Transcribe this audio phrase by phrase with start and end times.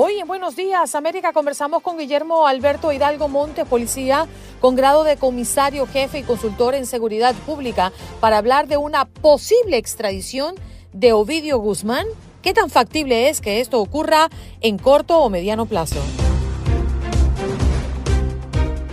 [0.00, 4.28] Hoy en Buenos Días, América, conversamos con Guillermo Alberto Hidalgo Monte, policía
[4.60, 7.90] con grado de comisario jefe y consultor en seguridad pública,
[8.20, 10.54] para hablar de una posible extradición
[10.92, 12.06] de Ovidio Guzmán.
[12.42, 14.28] ¿Qué tan factible es que esto ocurra
[14.60, 15.98] en corto o mediano plazo?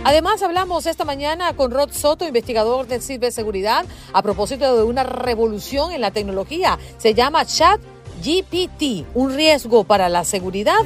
[0.02, 5.92] Además, hablamos esta mañana con Rod Soto, investigador de ciberseguridad, a propósito de una revolución
[5.92, 6.80] en la tecnología.
[6.98, 7.80] Se llama Chat
[8.22, 10.78] GPT, un riesgo para la seguridad.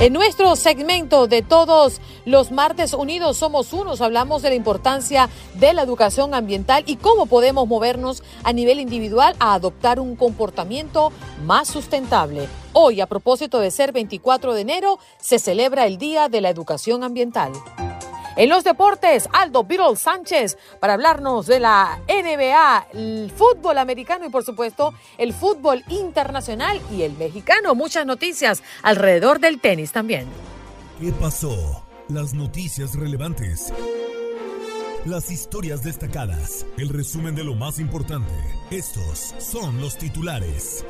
[0.00, 5.72] En nuestro segmento de todos los martes unidos somos unos, hablamos de la importancia de
[5.72, 11.10] la educación ambiental y cómo podemos movernos a nivel individual a adoptar un comportamiento
[11.44, 12.46] más sustentable.
[12.74, 17.02] Hoy, a propósito de ser 24 de enero, se celebra el Día de la Educación
[17.02, 17.50] Ambiental.
[18.38, 24.28] En los deportes, Aldo Birol Sánchez para hablarnos de la NBA, el fútbol americano y
[24.28, 27.74] por supuesto el fútbol internacional y el mexicano.
[27.74, 30.28] Muchas noticias alrededor del tenis también.
[31.00, 31.84] ¿Qué pasó?
[32.06, 33.72] Las noticias relevantes.
[35.04, 36.64] Las historias destacadas.
[36.76, 38.32] El resumen de lo más importante.
[38.70, 40.84] Estos son los titulares.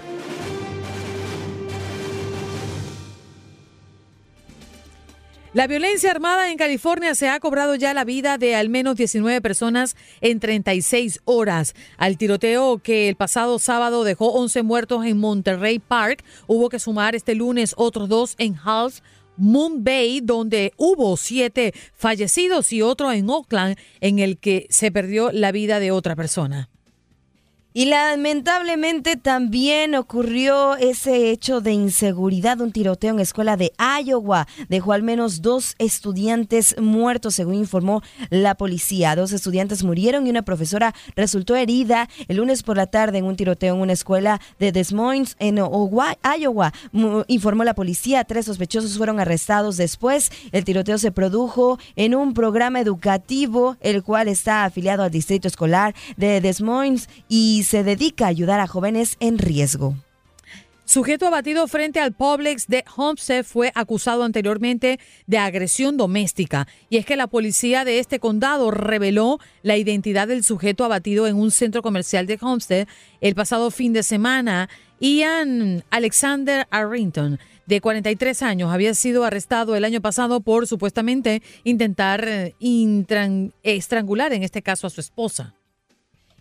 [5.59, 9.41] La violencia armada en California se ha cobrado ya la vida de al menos 19
[9.41, 11.75] personas en 36 horas.
[11.97, 17.17] Al tiroteo que el pasado sábado dejó 11 muertos en Monterrey Park, hubo que sumar
[17.17, 19.01] este lunes otros dos en Half
[19.37, 25.33] Moon Bay, donde hubo siete fallecidos y otro en Oakland, en el que se perdió
[25.33, 26.69] la vida de otra persona.
[27.79, 34.49] Y lamentablemente también ocurrió ese hecho de inseguridad, un tiroteo en escuela de Iowa.
[34.69, 39.15] Dejó al menos dos estudiantes muertos, según informó la policía.
[39.15, 43.37] Dos estudiantes murieron y una profesora resultó herida el lunes por la tarde en un
[43.37, 46.73] tiroteo en una escuela de Des Moines, en Iowa.
[47.29, 50.33] Informó la policía, tres sospechosos fueron arrestados después.
[50.51, 55.95] El tiroteo se produjo en un programa educativo, el cual está afiliado al distrito escolar
[56.17, 59.95] de Des Moines y se dedica a ayudar a jóvenes en riesgo.
[60.87, 66.67] Sujeto abatido frente al Publix de Homestead fue acusado anteriormente de agresión doméstica.
[66.89, 71.37] Y es que la policía de este condado reveló la identidad del sujeto abatido en
[71.37, 72.89] un centro comercial de Homestead
[73.21, 74.71] el pasado fin de semana.
[74.99, 82.27] Ian Alexander Arrington, de 43 años, había sido arrestado el año pasado por supuestamente intentar
[82.27, 82.55] eh,
[83.63, 85.58] estrangular, en este caso, a su esposa.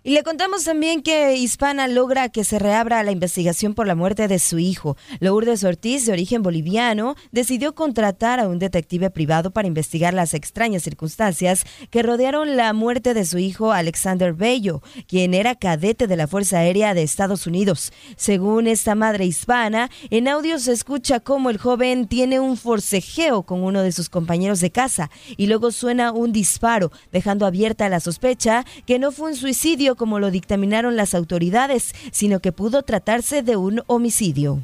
[0.07, 4.29] Y le contamos también que Hispana logra que se reabra la investigación por la muerte
[4.29, 4.95] de su hijo.
[5.19, 10.83] Lourdes Ortiz, de origen boliviano, decidió contratar a un detective privado para investigar las extrañas
[10.83, 16.27] circunstancias que rodearon la muerte de su hijo Alexander Bello, quien era cadete de la
[16.27, 17.91] Fuerza Aérea de Estados Unidos.
[18.15, 23.61] Según esta madre hispana, en audio se escucha cómo el joven tiene un forcejeo con
[23.61, 28.63] uno de sus compañeros de casa y luego suena un disparo, dejando abierta la sospecha
[28.85, 33.57] que no fue un suicidio como lo dictaminaron las autoridades, sino que pudo tratarse de
[33.57, 34.63] un homicidio.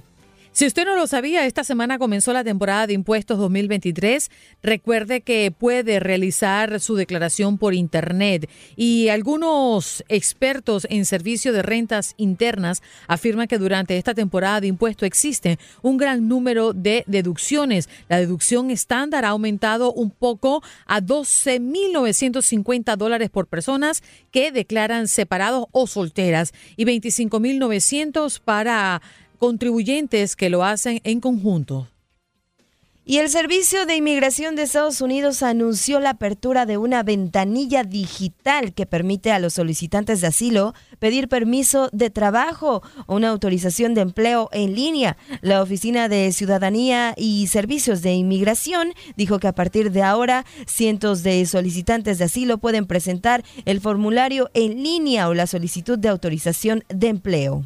[0.54, 4.30] Si usted no lo sabía, esta semana comenzó la temporada de impuestos 2023.
[4.62, 12.14] Recuerde que puede realizar su declaración por Internet y algunos expertos en servicio de rentas
[12.18, 17.90] internas afirman que durante esta temporada de impuesto existe un gran número de deducciones.
[18.08, 25.66] La deducción estándar ha aumentado un poco a 12.950 dólares por personas que declaran separados
[25.72, 29.02] o solteras y 25.900 para
[29.44, 31.90] contribuyentes que lo hacen en conjunto.
[33.04, 38.74] Y el Servicio de Inmigración de Estados Unidos anunció la apertura de una ventanilla digital
[38.74, 44.00] que permite a los solicitantes de asilo pedir permiso de trabajo o una autorización de
[44.04, 45.18] empleo en línea.
[45.42, 51.22] La Oficina de Ciudadanía y Servicios de Inmigración dijo que a partir de ahora cientos
[51.22, 56.86] de solicitantes de asilo pueden presentar el formulario en línea o la solicitud de autorización
[56.88, 57.66] de empleo.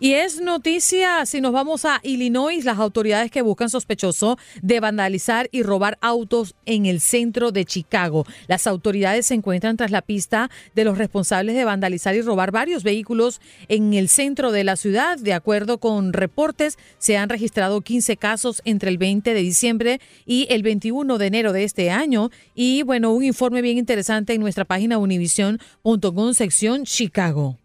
[0.00, 5.48] Y es noticia si nos vamos a Illinois, las autoridades que buscan sospechoso de vandalizar
[5.50, 8.24] y robar autos en el centro de Chicago.
[8.46, 12.84] Las autoridades se encuentran tras la pista de los responsables de vandalizar y robar varios
[12.84, 15.18] vehículos en el centro de la ciudad.
[15.18, 20.46] De acuerdo con reportes, se han registrado 15 casos entre el 20 de diciembre y
[20.50, 22.30] el 21 de enero de este año.
[22.54, 27.58] Y bueno, un informe bien interesante en nuestra página univision.com sección Chicago.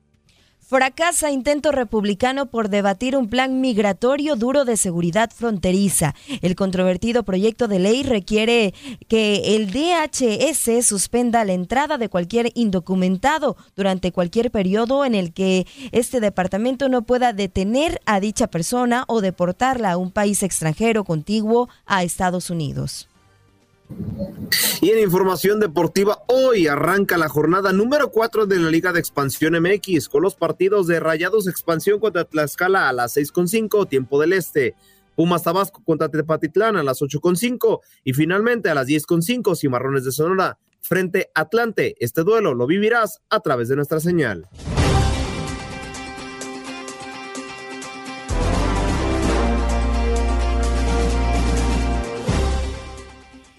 [0.73, 6.15] Fracasa intento republicano por debatir un plan migratorio duro de seguridad fronteriza.
[6.41, 8.73] El controvertido proyecto de ley requiere
[9.07, 15.67] que el DHS suspenda la entrada de cualquier indocumentado durante cualquier periodo en el que
[15.91, 21.69] este departamento no pueda detener a dicha persona o deportarla a un país extranjero contiguo
[21.85, 23.07] a Estados Unidos.
[24.81, 29.53] Y en información deportiva, hoy arranca la jornada número 4 de la Liga de Expansión
[29.61, 34.75] MX con los partidos de Rayados Expansión contra Tlaxcala a las 6.5, tiempo del este.
[35.15, 40.57] Pumas Tabasco contra Tepatitlán a las 8.5 y finalmente a las 10.5 Cimarrones de Sonora
[40.81, 41.95] frente Atlante.
[41.99, 44.49] Este duelo lo vivirás a través de nuestra señal.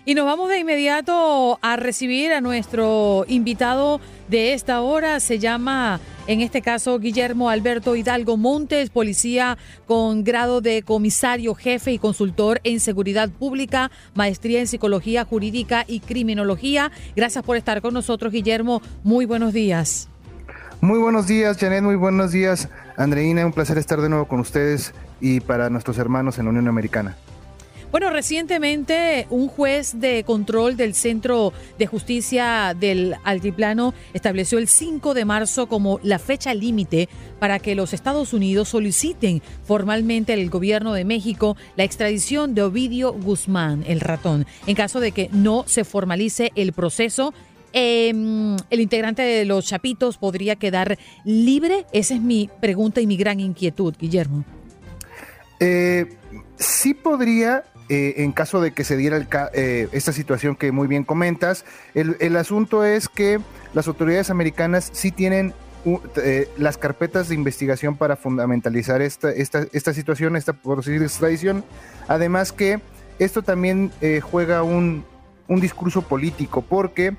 [0.07, 5.19] Y nos vamos de inmediato a recibir a nuestro invitado de esta hora.
[5.19, 9.57] Se llama, en este caso, Guillermo Alberto Hidalgo Montes, policía
[9.87, 16.01] con grado de comisario jefe y consultor en seguridad pública, maestría en psicología jurídica y
[16.01, 16.93] criminología.
[17.17, 18.83] Gracias por estar con nosotros, Guillermo.
[19.05, 20.11] Muy buenos días.
[20.83, 21.83] Muy buenos días, Janet.
[21.83, 22.69] Muy buenos días,
[22.99, 23.47] Andreina.
[23.47, 24.93] Un placer estar de nuevo con ustedes
[25.23, 27.17] y para nuestros hermanos en la Unión Americana.
[27.95, 35.15] Bueno, recientemente un juez de control del Centro de Justicia del Altiplano estableció el 5
[35.15, 37.09] de marzo como la fecha límite
[37.39, 43.13] para que los Estados Unidos soliciten formalmente al gobierno de México la extradición de Ovidio
[43.13, 44.45] Guzmán, el ratón.
[44.67, 47.33] En caso de que no se formalice el proceso,
[47.73, 51.87] em, el integrante de los Chapitos podría quedar libre.
[51.93, 54.45] Esa es mi pregunta y mi gran inquietud, Guillermo.
[55.61, 56.07] Eh,
[56.57, 61.05] sí podría, eh, en caso de que se diera eh, esta situación que muy bien
[61.05, 61.67] comentas.
[61.95, 63.41] El, asunto es que
[63.75, 65.53] las autoridades americanas sí tienen
[66.17, 69.35] eh, las carpetas de investigación para fundamentalizar esta,
[69.93, 71.63] situación, esta posible extradición.
[72.09, 72.81] Además que
[73.19, 73.93] esto también
[74.23, 75.05] juega un,
[75.47, 77.17] un, discurso político, porque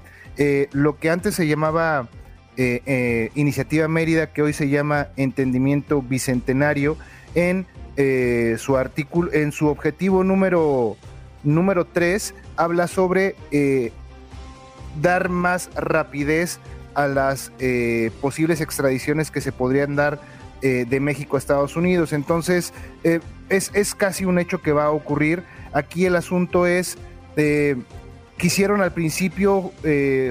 [0.71, 2.09] lo que antes se llamaba
[2.57, 6.97] Iniciativa Mérida, que hoy se llama Entendimiento Bicentenario,
[7.35, 10.97] en eh, su artículo, en su objetivo número,
[11.43, 13.93] número 3, habla sobre eh,
[15.01, 16.59] dar más rapidez
[16.93, 20.19] a las eh, posibles extradiciones que se podrían dar
[20.61, 22.11] de México a Estados Unidos.
[22.11, 22.73] Entonces,
[23.49, 25.43] es, es, casi un hecho que va a ocurrir.
[25.73, 26.97] Aquí el asunto es,
[28.37, 29.71] quisieron al principio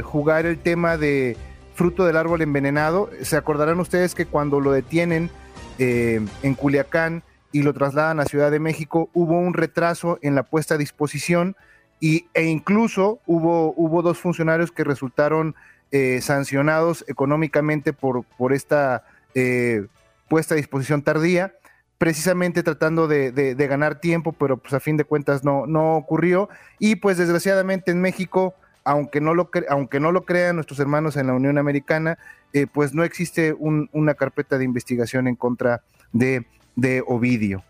[0.02, 1.36] jugar el tema de
[1.76, 3.10] fruto del árbol envenenado.
[3.22, 5.30] Se acordarán ustedes que cuando lo detienen
[5.78, 7.22] en Culiacán,
[7.54, 11.54] y lo trasladan a Ciudad de México, hubo un retraso en la puesta a disposición
[12.00, 15.54] y, e incluso hubo, hubo dos funcionarios que resultaron
[15.92, 19.04] eh, sancionados económicamente por, por esta
[19.36, 19.86] eh,
[20.28, 21.54] puesta a disposición tardía,
[21.96, 26.48] precisamente tratando de, ganar tiempo, pero pues a fin de cuentas no, no ocurrió.
[26.80, 31.28] Y pues desgraciadamente en México, aunque no lo, aunque no lo crean nuestros hermanos en
[31.28, 32.18] la Unión Americana,
[32.52, 36.44] eh, pues no existe una carpeta de investigación en contra de
[36.76, 37.64] de Ovidio.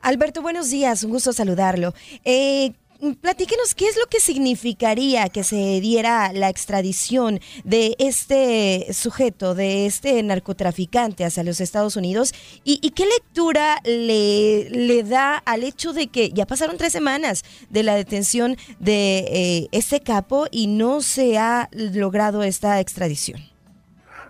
[0.00, 1.92] Alberto, buenos días, un gusto saludarlo.
[2.24, 2.72] Eh,
[3.20, 9.86] platíquenos qué es lo que significaría que se diera la extradición de este sujeto, de
[9.86, 16.08] este narcotraficante hacia los Estados Unidos y, qué lectura le, le, da al hecho de
[16.08, 21.38] que ya pasaron tres semanas de la detención de eh, este capo y no se
[21.38, 23.40] ha logrado esta extradición.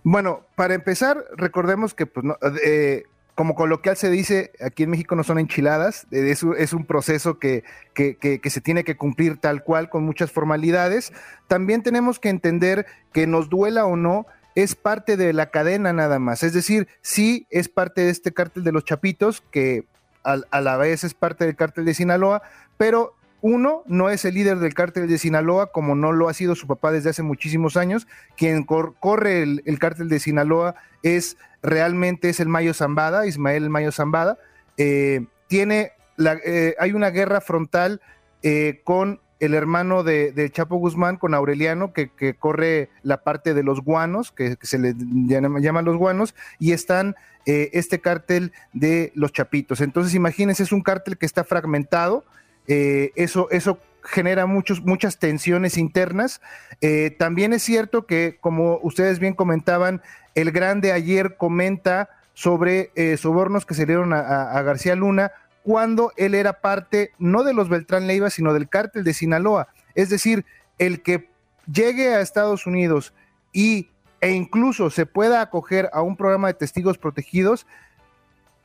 [0.04, 3.04] Bueno, para empezar, recordemos que pues, no, eh,
[3.38, 7.62] como coloquial se dice, aquí en México no son enchiladas, eh, es, un proceso que,
[7.94, 11.12] que, se tiene que cumplir tal cual, con muchas formalidades.
[11.46, 14.26] También tenemos que entender que nos duela o no,
[14.56, 16.42] es parte de la cadena nada más.
[16.42, 19.84] Es decir, sí es parte de este cártel de los chapitos que
[20.24, 22.42] a, la vez es parte del cártel de Sinaloa,
[22.76, 26.56] pero uno no es el líder del cártel de Sinaloa, como no lo ha sido
[26.56, 28.08] su papá desde hace muchísimos años.
[28.36, 34.38] Quien corre el, cártel de Sinaloa es realmente es el Mayo Zambada, Ismael Mayo Zambada.
[34.76, 38.00] Eh, tiene la, eh, hay una guerra frontal
[38.42, 43.82] eh, con el hermano de, Chapo Guzmán, con Aureliano, que, corre la parte de los
[43.82, 47.14] guanos, que, se le llaman los guanos, y están
[47.46, 49.80] este cártel de los chapitos.
[49.80, 52.24] Entonces, imagínense, es un cártel que está fragmentado,
[52.66, 56.40] eso, eso genera muchos, muchas tensiones internas.
[56.80, 60.02] Eh, también es cierto que, como ustedes bien comentaban,
[60.34, 65.32] el grande ayer comenta sobre eh, sobornos que se dieron a, García Luna
[65.64, 69.68] cuando él era parte no de los Beltrán Leiva, sino del cártel de Sinaloa.
[69.96, 70.46] Es decir,
[70.78, 71.28] el que
[71.70, 73.12] llegue a Estados Unidos
[73.52, 73.90] y,
[74.20, 77.66] e incluso se pueda acoger a un programa de testigos protegidos,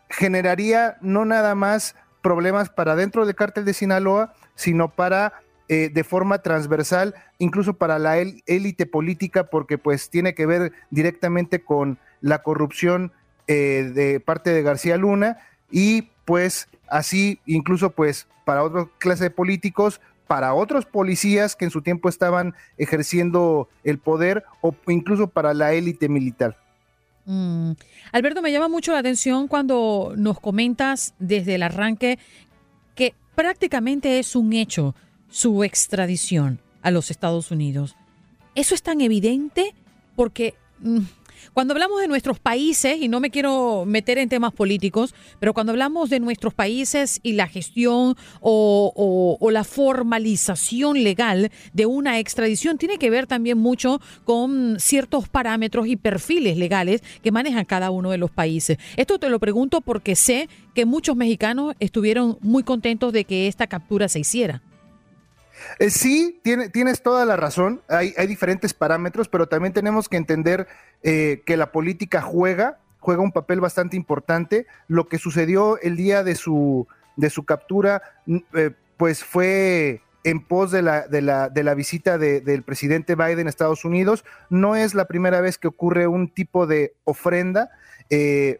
[0.07, 5.33] generaría no nada más problemas para dentro del cártel de Sinaloa, sino para
[5.69, 11.62] eh, de forma transversal, incluso para la élite política, porque pues tiene que ver directamente
[11.62, 13.12] con la corrupción
[13.48, 15.38] eh, de parte de García Luna
[15.72, 21.72] y pues así incluso pues para otra clase de políticos, para otros policías que en
[21.72, 26.57] su tiempo estaban ejerciendo el poder o incluso para la élite militar.
[27.25, 27.72] Mm.
[28.12, 32.19] Alberto, me llama mucho la atención cuando nos comentas desde el arranque
[32.52, 32.52] que
[33.35, 34.95] prácticamente es un hecho
[35.29, 37.95] su extradición a los Estados Unidos.
[38.55, 39.73] ¿Eso es tan evidente?
[40.15, 40.99] Porque mm,
[41.53, 45.71] cuando hablamos de nuestros países, y no me quiero meter en temas políticos, pero cuando
[45.71, 52.97] hablamos de nuestros países y la gestión o, la formalización legal de una extradición, tiene
[52.97, 58.17] que ver también mucho con ciertos parámetros y perfiles legales que manejan cada uno de
[58.17, 58.77] los países.
[58.97, 63.67] Esto te lo pregunto porque sé que muchos mexicanos estuvieron muy contentos de que esta
[63.67, 64.62] captura se hiciera.
[65.79, 67.82] Eh, sí, tienes toda la razón.
[67.88, 70.67] Hay, diferentes parámetros, pero también tenemos que entender
[71.01, 74.65] eh, que la política juega, juega un papel bastante importante.
[74.88, 78.01] Lo que sucedió el día de su, de su captura,
[78.53, 83.48] eh, pues fue en pos de la, de la, de la visita del presidente Biden
[83.48, 84.24] a Estados Unidos.
[84.50, 87.72] No es la primera vez que ocurre un tipo de ofrenda.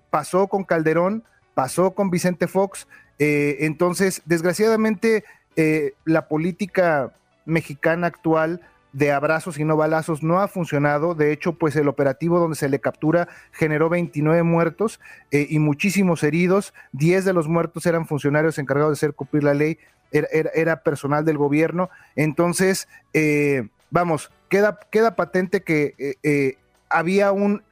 [0.10, 2.86] pasó con Calderón, pasó con Vicente Fox.
[3.18, 5.24] entonces, desgraciadamente,
[5.56, 7.14] eh, la política
[7.46, 11.16] mexicana actual de abrazos y no balazos no ha funcionado.
[11.16, 15.00] De hecho, pues el operativo donde se le captura generó 29 muertos
[15.32, 16.74] eh, y muchísimos heridos.
[16.94, 19.78] 10 de los muertos eran funcionarios encargados de hacer cumplir la ley,
[20.12, 21.90] era, personal del gobierno.
[22.16, 26.56] Entonces, eh, vamos, queda, queda patente que
[26.88, 27.64] había un,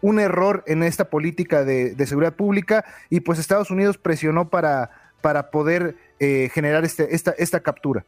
[0.00, 4.90] un error en esta política de, de seguridad pública y pues Estados Unidos presionó para
[5.26, 8.04] para poder eh, generar este, esta, esta captura.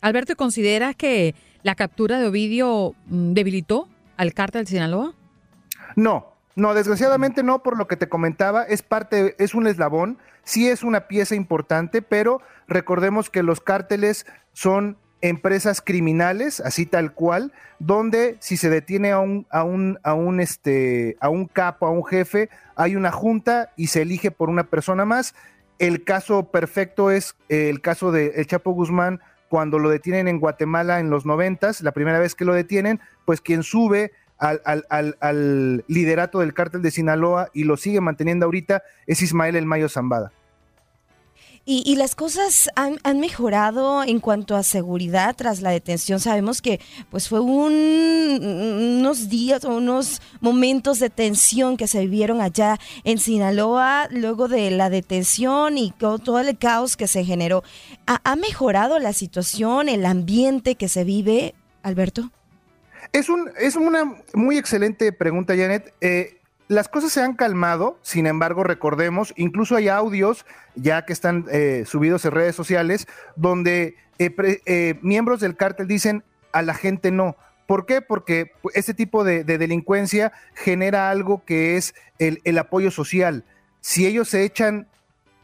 [0.00, 5.14] Alberto, ¿consideras que la captura de Ovidio mm, debilitó al cártel de Sinaloa?
[5.96, 10.68] No, no, desgraciadamente no, por lo que te comentaba, es parte, es un eslabón, sí
[10.68, 17.52] es una pieza importante, pero recordemos que los cárteles son empresas criminales, así tal cual,
[17.78, 21.90] donde si se detiene a un, a un, a un, este, a un capo, a
[21.90, 25.34] un jefe, hay una junta y se elige por una persona más
[25.78, 30.40] el caso perfecto es eh, el caso de El Chapo Guzmán cuando lo detienen en
[30.40, 35.84] Guatemala en los noventas, la primera vez que lo detienen, pues quien sube al, al,
[35.86, 40.32] liderato del cártel de Sinaloa y lo sigue manteniendo ahorita es Ismael El Mayo Zambada.
[41.66, 46.20] Y, las cosas han, mejorado en cuanto a seguridad tras la detención.
[46.20, 46.78] Sabemos que
[47.10, 54.08] pues fue unos días o unos momentos de tensión que se vivieron allá en Sinaloa
[54.10, 57.64] luego de la detención y todo el caos que se generó.
[58.06, 62.30] ¿Ha, mejorado la situación, el ambiente que se vive, Alberto?
[63.12, 65.94] Es, un, es una muy excelente pregunta, Janet.
[66.02, 71.44] Eh, las cosas se han calmado, sin embargo, recordemos, incluso hay audios ya que están
[71.50, 73.06] eh, subidos en redes sociales,
[73.36, 77.36] donde eh, eh, miembros del cártel dicen a la gente no.
[77.66, 78.00] ¿Por qué?
[78.00, 83.44] Porque este tipo de, delincuencia genera algo que es el, el, apoyo social.
[83.80, 84.86] Si ellos se echan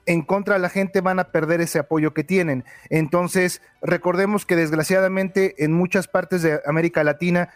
[0.06, 2.64] en contra de la gente, van a perder ese apoyo que tienen.
[2.88, 7.50] Entonces, recordemos que desgraciadamente en muchas partes de América Latina,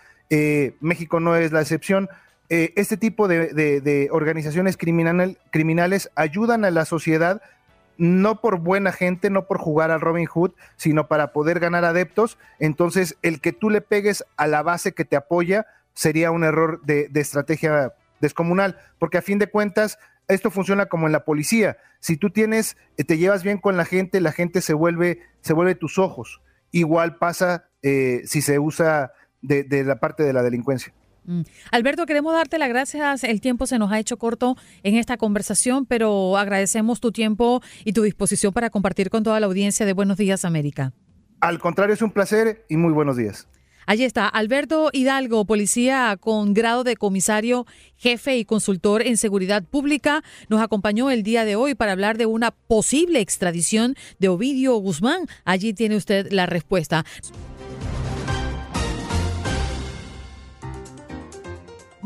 [0.81, 2.09] México no es la excepción,
[2.51, 7.41] eh, este tipo de, organizaciones criminales ayudan a la sociedad
[7.97, 12.39] no por buena gente, no por jugar al Robin Hood, sino para poder ganar adeptos.
[12.59, 16.81] Entonces, el que tú le pegues a la base que te apoya sería un error
[16.83, 21.77] de, estrategia descomunal, porque a fin de cuentas, esto funciona como en la policía.
[22.01, 25.53] Si tú tienes, eh, te llevas bien con la gente, la gente se vuelve, se
[25.53, 26.41] vuelve tus ojos.
[26.73, 30.93] Igual pasa eh, si se usa de, de la parte de la delincuencia.
[31.27, 31.43] Mm.
[31.71, 33.25] Alberto, queremos darte las gracias.
[33.25, 37.93] El tiempo se nos ha hecho corto en esta conversación, pero agradecemos tu tiempo y
[37.93, 40.93] tu disposición para compartir con toda la audiencia de Buenos Días América.
[41.41, 43.49] Al contrario, es un placer y muy buenos días.
[43.87, 47.67] Allí está, Alberto Hidalgo, policía con grado de comisario,
[47.97, 52.27] jefe y consultor en seguridad pública, nos acompañó el día de hoy para hablar de
[52.27, 55.27] una posible extradición de Ovidio Guzmán.
[55.45, 57.05] Allí tiene usted la respuesta.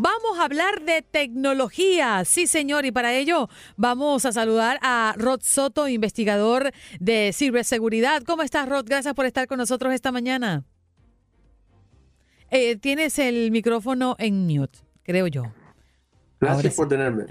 [0.01, 5.41] Vamos a hablar de tecnología, sí señor, y para ello vamos a saludar a Rod
[5.43, 8.23] Soto, investigador de ciberseguridad.
[8.23, 8.85] ¿Cómo estás, Rod?
[8.87, 10.65] Gracias por estar con nosotros esta mañana.
[12.53, 15.53] Eh, tienes el micrófono en mute, creo yo.
[16.41, 17.25] Gracias por tenerme.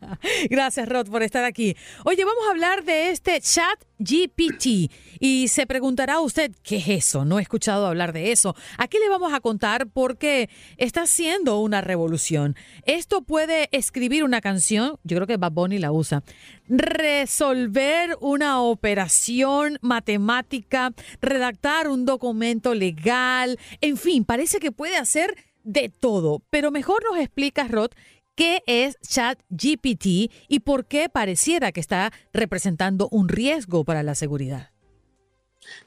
[0.50, 1.76] Gracias, Rod, por estar aquí.
[2.04, 7.24] Oye, vamos a hablar de este chat GPT y se preguntará usted, ¿qué es eso?
[7.24, 8.54] No he escuchado hablar de eso.
[8.78, 12.56] Aquí le vamos a contar porque está haciendo una revolución.
[12.84, 16.22] Esto puede escribir una canción, yo creo que Bad Bunny la usa,
[16.68, 25.88] resolver una operación matemática, redactar un documento legal, en fin, parece que puede hacer de
[25.88, 26.42] todo.
[26.50, 27.90] Pero mejor nos explicas, Rod,
[28.34, 34.70] ¿Qué es ChatGPT y por qué pareciera que está representando un riesgo para la seguridad?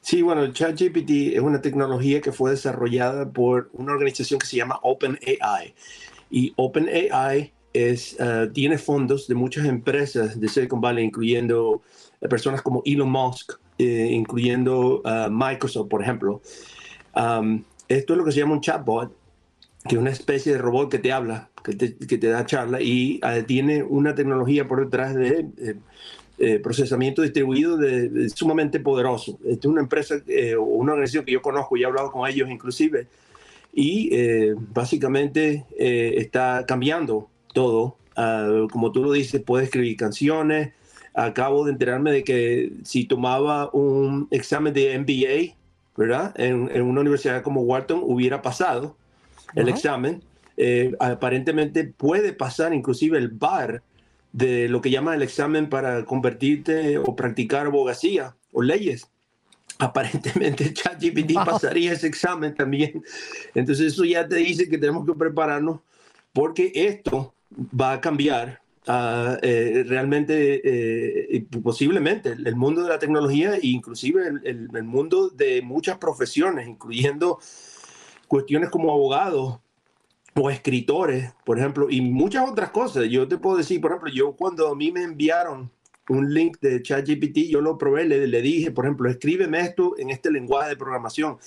[0.00, 4.78] Sí, bueno, ChatGPT es una tecnología que fue desarrollada por una organización que se llama
[4.82, 5.74] OpenAI.
[6.30, 11.82] Y OpenAI es, uh, tiene fondos de muchas empresas de Silicon Valley, incluyendo
[12.20, 16.40] eh, personas como Elon Musk, eh, incluyendo Microsoft, por ejemplo.
[17.88, 19.12] Esto es lo que se llama un chatbot,
[19.88, 23.40] que es una especie de robot que te habla que te, da charla y ah,
[23.46, 25.74] tiene una tecnología por detrás de eh,
[26.38, 29.38] eh, procesamiento distribuido de, sumamente poderoso.
[29.44, 32.28] Esta es una empresa eh, o una organización que yo conozco y he hablado con
[32.28, 33.06] ellos inclusive
[33.78, 34.10] y
[34.72, 37.98] básicamente está cambiando todo.
[38.16, 40.72] Ah, como tú lo dices, puede escribir canciones.
[41.12, 45.56] Acabo de enterarme de que si tomaba un examen de MBA,
[45.94, 46.32] ¿verdad?
[46.40, 48.96] En, una universidad como Wharton hubiera pasado
[49.56, 50.22] el examen
[50.56, 53.82] eh, aparentemente puede pasar inclusive el bar
[54.32, 59.10] de lo que llama el examen para convertirte o practicar abogacía o leyes.
[59.78, 63.02] Aparentemente ChatGPT pasaría ese examen también.
[63.54, 65.80] Entonces eso ya te dice que tenemos que prepararnos
[66.32, 67.34] porque esto
[67.78, 74.28] va a cambiar uh, eh, realmente, eh, posiblemente, el mundo de la tecnología e inclusive
[74.28, 77.38] el, el, mundo de muchas profesiones, incluyendo
[78.26, 79.60] cuestiones como abogados,
[80.38, 83.08] o escritores, por ejemplo, y muchas otras cosas.
[83.08, 85.70] Yo te puedo decir, por ejemplo, yo cuando a mí me enviaron
[86.08, 90.10] un link de ChatGPT, yo lo probé, le, le dije, por ejemplo, escríbeme esto en
[90.10, 91.38] este lenguaje de programación.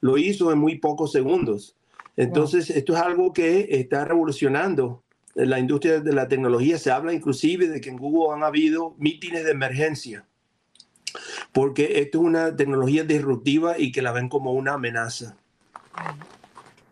[0.00, 1.74] Lo hizo en muy pocos segundos.
[2.16, 5.02] Entonces, esto es algo que está revolucionando
[5.34, 6.78] la industria de la tecnología.
[6.78, 10.26] Se habla inclusive de que en Google han habido mítines de emergencia,
[11.52, 15.38] porque esto es una tecnología disruptiva y que la ven como una amenaza.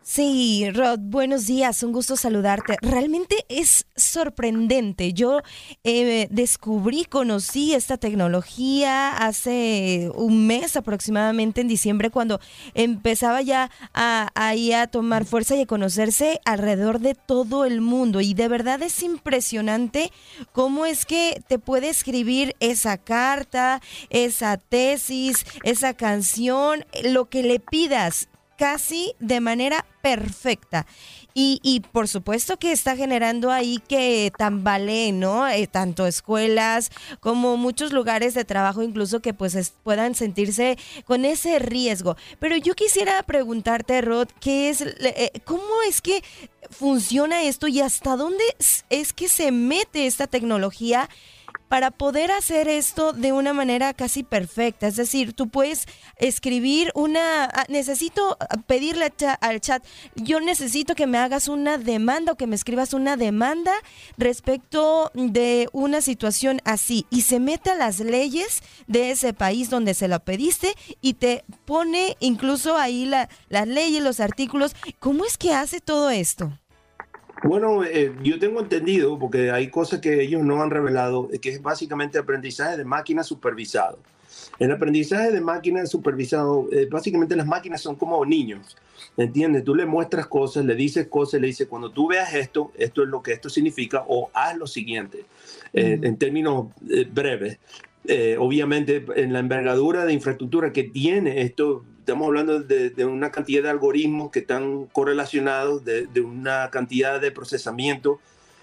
[0.08, 2.76] Sí, Rod, buenos días, un gusto saludarte.
[2.80, 5.12] Realmente es sorprendente.
[5.12, 5.40] Yo
[5.82, 12.38] eh, descubrí, conocí esta tecnología hace un mes aproximadamente, en diciembre, cuando
[12.74, 18.20] empezaba ya a, a tomar fuerza y a conocerse alrededor de todo el mundo.
[18.20, 20.12] Y de verdad es impresionante
[20.52, 27.58] cómo es que te puede escribir esa carta, esa tesis, esa canción, lo que le
[27.58, 30.86] pidas casi de manera perfecta.
[31.34, 35.46] Y, y, por supuesto que está generando ahí que tambaleen, ¿no?
[35.46, 36.90] Eh, tanto escuelas
[37.20, 42.16] como muchos lugares de trabajo, incluso que pues puedan sentirse con ese riesgo.
[42.38, 46.24] Pero yo quisiera preguntarte, Rod, ¿qué es, eh, ¿cómo es que
[46.70, 48.44] funciona esto y hasta dónde
[48.88, 51.10] es que se mete esta tecnología?
[51.68, 54.86] Para poder hacer esto de una manera casi perfecta.
[54.86, 61.18] Es decir, tú puedes escribir una, ah, necesito pedirle al chat, yo necesito que me
[61.18, 63.72] hagas una demanda o que me escribas una demanda
[64.16, 69.94] respecto de una situación así y se mete a las leyes de ese país donde
[69.94, 74.74] se lo pediste y te pone incluso ahí la, las leyes, los artículos.
[74.98, 76.52] ¿Cómo es que hace todo esto?
[77.46, 81.62] Bueno, eh, yo tengo entendido, porque hay cosas que ellos no han revelado, que es
[81.62, 83.98] básicamente aprendizaje de máquina supervisado.
[84.58, 88.76] El aprendizaje de máquinas supervisado, eh, básicamente las máquinas son como niños,
[89.16, 89.64] ¿entiendes?
[89.64, 93.08] Tú le muestras cosas, le dices cosas, le dices, cuando tú veas esto, esto es
[93.08, 95.24] lo que esto significa, o haz lo siguiente,
[95.72, 97.58] eh, en términos eh, breves.
[98.08, 103.64] Eh, obviamente, en la envergadura de infraestructura que tiene esto, estamos hablando de, una cantidad
[103.64, 108.20] de algoritmos que están correlacionados, de, una cantidad de procesamiento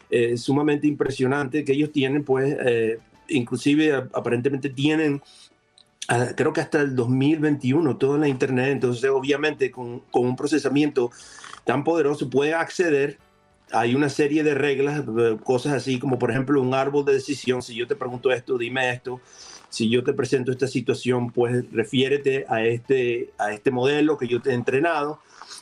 [0.10, 5.22] eh, sumamente impresionante que ellos tienen, pues, eh, inclusive aparentemente tienen,
[6.08, 11.12] ah, creo que hasta el 2021, toda la Internet, entonces obviamente con, con un procesamiento
[11.66, 13.18] tan poderoso puede acceder.
[13.74, 17.62] Hay una serie de reglas, eh, cosas así como por ejemplo un árbol de decisión,
[17.62, 19.20] si yo te pregunto esto, dime esto,
[19.74, 24.40] si yo te presento esta situación, pues refiérete a este, a este modelo que yo
[24.40, 25.20] te he entrenado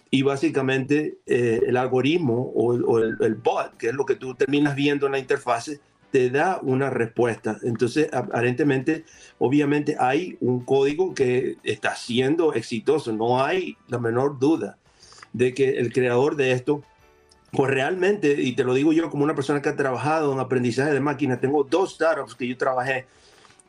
[0.09, 4.35] y básicamente eh, el algoritmo o, o el- el bot, que es lo que tú
[4.35, 5.79] terminas viendo en la interfase,
[6.11, 7.57] te da una respuesta.
[7.63, 9.05] Entonces, aparentemente,
[9.39, 14.77] obviamente hay un código que está siendo exitoso, no hay la menor duda
[15.31, 16.83] de que el creador de esto
[17.53, 20.91] pues realmente, y te lo digo yo como una persona que ha trabajado en aprendizaje
[20.93, 23.05] de máquinas, tengo dos startups que yo trabajé,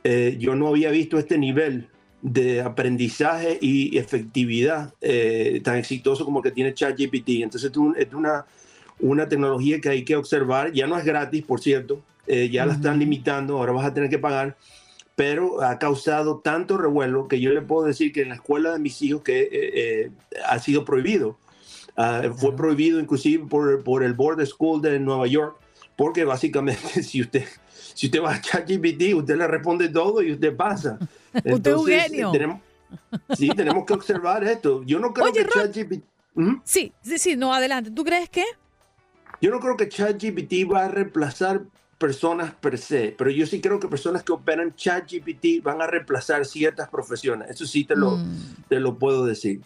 [0.05, 1.89] eh, yo no había visto este nivel
[2.23, 7.29] de aprendizaje y efectividad eh, tan exitoso como el que tiene ChatGPT.
[7.43, 8.47] Entonces es un- es una,
[9.01, 12.75] una tecnología que hay que observar, ya no es gratis, por cierto, eh, ya la
[12.75, 14.57] están limitando, ahora vas a tener que pagar,
[15.17, 18.79] pero ha causado tanto revuelo que yo le puedo decir que en la escuela de
[18.79, 20.11] mis hijos que eh, eh,
[20.47, 21.39] ha sido prohibido.
[21.97, 25.57] Ah, fue prohibido inclusive por, por el Board of School de Nueva York,
[25.97, 27.45] porque básicamente si usted,
[27.95, 30.99] si usted va a ChatGPT, usted le responde todo y usted pasa.
[31.35, 32.31] Usted es un Entonces, genio.
[32.31, 32.61] Tenemos,
[33.37, 34.83] sí, tenemos que observar esto.
[34.85, 35.51] Yo no creo Oye, que.
[35.51, 36.05] ChatGPT...
[36.35, 36.57] ¿Mm?
[36.65, 37.91] Sí, sí, sí, no, adelante.
[37.91, 38.45] ¿Tú crees que?
[39.41, 41.63] Yo no creo que ChatGPT va a reemplazar
[41.99, 46.45] personas per se, pero yo sí creo que personas que operan ChatGPT van a reemplazar
[46.45, 47.49] ciertas profesiones.
[47.51, 48.19] Eso sí te lo,
[48.69, 49.63] te lo puedo decir.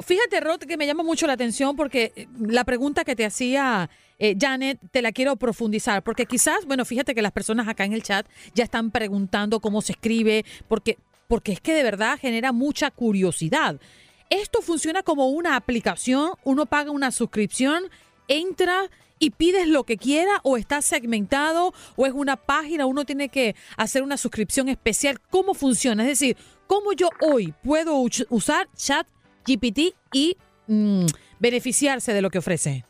[0.00, 3.90] Fíjate, Rod, que me llama mucho la atención porque eh, la pregunta que te hacía
[4.18, 7.92] eh, Janet te la quiero profundizar, porque quizás, bueno, fíjate que las personas acá en
[7.92, 12.52] el chat ya están preguntando cómo se escribe, porque, porque es que de verdad genera
[12.52, 13.80] mucha curiosidad.
[14.28, 17.84] Esto funciona como una aplicación, uno paga una suscripción,
[18.28, 23.28] entra y pides lo que quiera o está segmentado o es una página, uno tiene
[23.28, 25.20] que hacer una suscripción especial.
[25.30, 26.04] ¿Cómo funciona?
[26.04, 29.06] Es decir, ¿cómo yo hoy puedo us- usar chat
[29.46, 31.06] GPT y mm,
[31.38, 32.84] beneficiarse de lo que ofrece?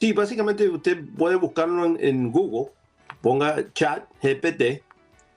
[0.00, 2.72] Sí, básicamente usted puede buscarlo en, Google,
[3.22, 4.82] ponga chat GPT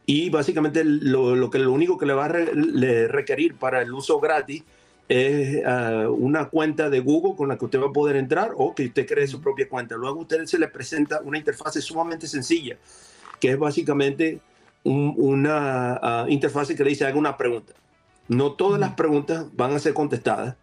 [0.06, 4.64] y básicamente lo, que lo único que le va a requerir para el uso gratis
[5.08, 8.76] es ah, una cuenta de Google con la que usted va a poder entrar o
[8.76, 9.96] que usted cree su propia cuenta.
[9.96, 12.78] Luego a usted se le presenta una interfase sumamente sencilla,
[13.40, 14.40] que es básicamente
[14.84, 17.74] un- una ah, interfase que le dice haga una pregunta.
[18.30, 20.56] No todas las preguntas van a ser contestadas.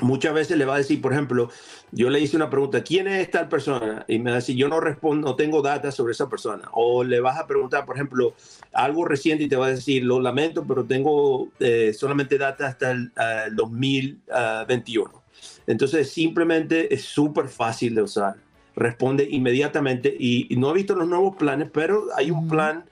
[0.00, 1.50] Muchas veces le va a decir, por ejemplo,
[1.90, 4.06] yo le hice una pregunta, ¿quién es tal persona?
[4.08, 6.68] Y me va a decir, yo no respondo, no tengo datos sobre esa persona.
[6.72, 8.34] O le vas a preguntar, por ejemplo,
[8.72, 12.92] algo reciente y te va a decir, lo lamento, pero tengo eh, solamente datos hasta
[12.92, 15.22] el ah, 2021.
[15.66, 18.36] Entonces, simplemente es súper fácil de usar.
[18.74, 22.84] Responde inmediatamente y, y no he visto los nuevos planes, pero hay un plan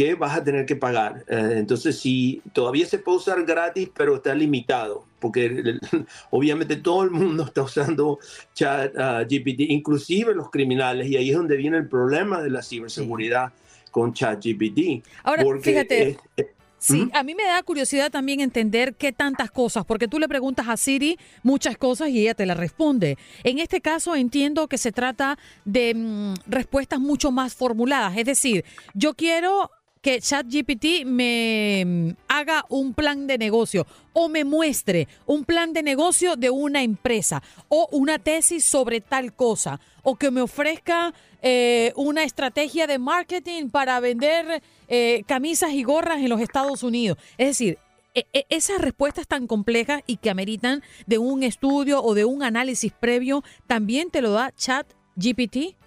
[0.00, 1.24] que vas a tener que pagar.
[1.28, 5.80] Eh, entonces, si todavía se puede usar gratis, pero está limitado, porque el-
[6.30, 8.18] obviamente todo el mundo está usando
[8.54, 12.62] chat ah, GPT, inclusive los criminales, y ahí es donde viene el problema de la
[12.62, 13.52] ciberseguridad
[13.90, 15.02] con chat GPT.
[15.22, 16.46] Ahora, fíjate, es- es-
[16.82, 17.10] Sí, ¿Mm?
[17.12, 20.78] a mí me da curiosidad también entender qué tantas cosas, porque tú le preguntas a
[20.78, 23.18] Siri muchas cosas y ella te las responde.
[23.44, 25.36] En este caso entiendo que se trata
[25.66, 32.64] de mm, respuestas mucho más formuladas, es decir, yo quiero que ChatGPT me mm, haga
[32.68, 37.88] un plan de negocio o me muestre un plan de negocio de una empresa o
[37.92, 44.00] una tesis sobre tal cosa o que me ofrezca eh, una estrategia de marketing para
[44.00, 47.18] vender eh, camisas y gorras en los Estados Unidos.
[47.36, 47.78] Es decir,
[48.14, 52.42] e- e- esas respuestas tan complejas y que ameritan de un estudio o de un
[52.42, 55.79] análisis previo, ¿también te lo da ChatGPT?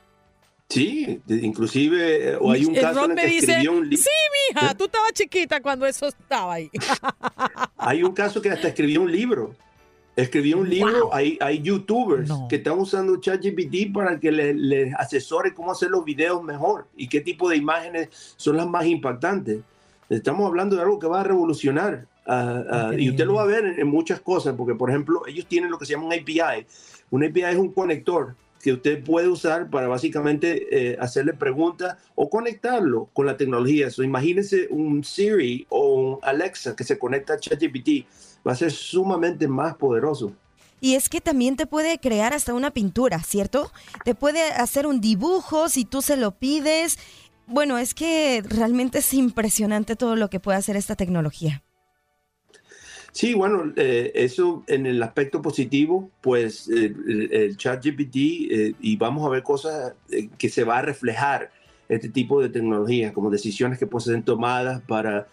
[0.74, 3.72] Sí, inclusive eh, o hay un El caso Ron en el me que dice, escribió
[3.74, 4.04] un libro.
[4.04, 4.10] sí,
[4.56, 6.70] mija, tú estabas chiquita cuando eso estaba ahí.
[7.78, 9.56] Hay un caso que hasta escribió un libro.
[10.16, 11.14] Escribió un libro, Wow.
[11.14, 12.48] hay, hay youtubers No.
[12.48, 17.08] que están usando ChatGPT para que les le asesore cómo hacer los videos mejor y
[17.10, 19.62] qué tipo de imágenes son las más impactantes.
[20.10, 22.06] Estamos hablando de algo que va a revolucionar.
[22.28, 25.48] ah, y usted lo va a ver en, en muchas cosas, porque por ejemplo, ellos
[25.48, 26.66] tienen lo que se llama un API.
[27.10, 32.30] Un API es un conector que usted puede usar para básicamente eh, hacerle preguntas o
[32.30, 33.90] conectarlo con la tecnología.
[33.90, 38.08] So, imagínense un Siri o un Alexa que se conecta a ChatGPT.
[38.48, 40.32] Va a ser sumamente más poderoso.
[40.80, 43.70] Y es que también te puede crear hasta una pintura, ¿cierto?
[44.06, 46.98] Te puede hacer un dibujo si tú se lo pides.
[47.48, 51.64] Bueno, es que realmente es impresionante todo lo que puede hacer esta tecnología.
[53.14, 58.16] Sí, bueno, eh, eso en el aspecto positivo, pues eh, el, el chat GPT
[58.50, 61.52] eh, y vamos a ver cosas eh, que se va a reflejar
[61.90, 65.28] este tipo de tecnologías, como decisiones que pueden ser tomadas para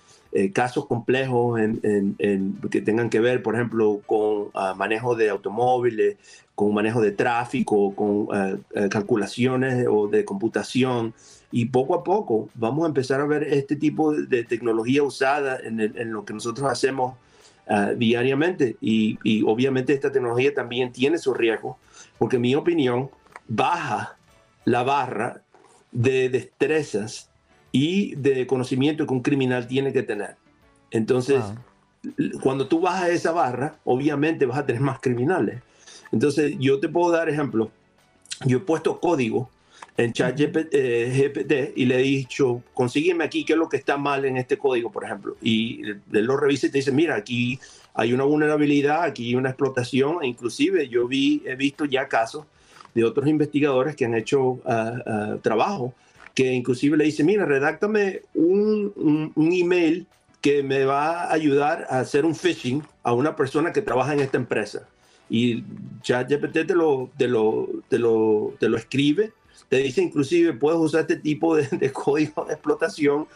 [0.53, 5.29] casos complejos en, en- en- que tengan que ver, por ejemplo, con ah, manejo de
[5.31, 6.19] automóviles,
[6.55, 8.57] con manejo de tráfico, con ah,
[8.90, 11.14] calculaciones o de computación.
[11.51, 15.59] Y poco a poco vamos a empezar a ver este tipo de, de tecnología usada
[15.64, 17.14] en, el- en lo que nosotros hacemos
[17.70, 18.76] ah, diariamente.
[18.83, 21.76] Y, y obviamente esta tecnología también tiene sus riesgos,
[22.18, 23.09] porque en mi opinión
[23.48, 24.16] baja
[24.66, 25.42] la barra
[25.92, 27.30] de destrezas
[27.72, 30.37] y de conocimiento que un criminal tiene que tener.
[30.90, 31.37] Entonces,
[32.18, 35.62] l- cuando tú bajas esa barra, obviamente vas a tener más criminales.
[36.12, 37.68] Entonces, yo te puedo dar ejemplos.
[38.44, 39.48] Yo he puesto código
[40.05, 44.25] en chat GPT y le he dicho, consígueme aquí qué es lo que está mal
[44.25, 45.37] en este código, por ejemplo.
[45.43, 47.59] Y él lo revisa y te dice, mira, aquí
[47.95, 50.19] hay una vulnerabilidad, aquí hay una explotación.
[50.23, 52.47] E inclusive yo vi, he visto ya casos
[52.95, 55.95] de otros investigadores que han hecho ah, ah, trabajo
[56.35, 60.07] que inclusive le dice, mira, redáctame un, un- un email
[60.41, 64.21] que me va a ayudar a hacer un phishing a una persona que trabaja en
[64.21, 64.89] esta empresa.
[65.29, 65.65] Y
[66.03, 69.33] ChatGPT te lo, te lo, te lo, te lo escribe,
[69.70, 73.26] te dice inclusive, puedes usar este tipo de, de código de explotación.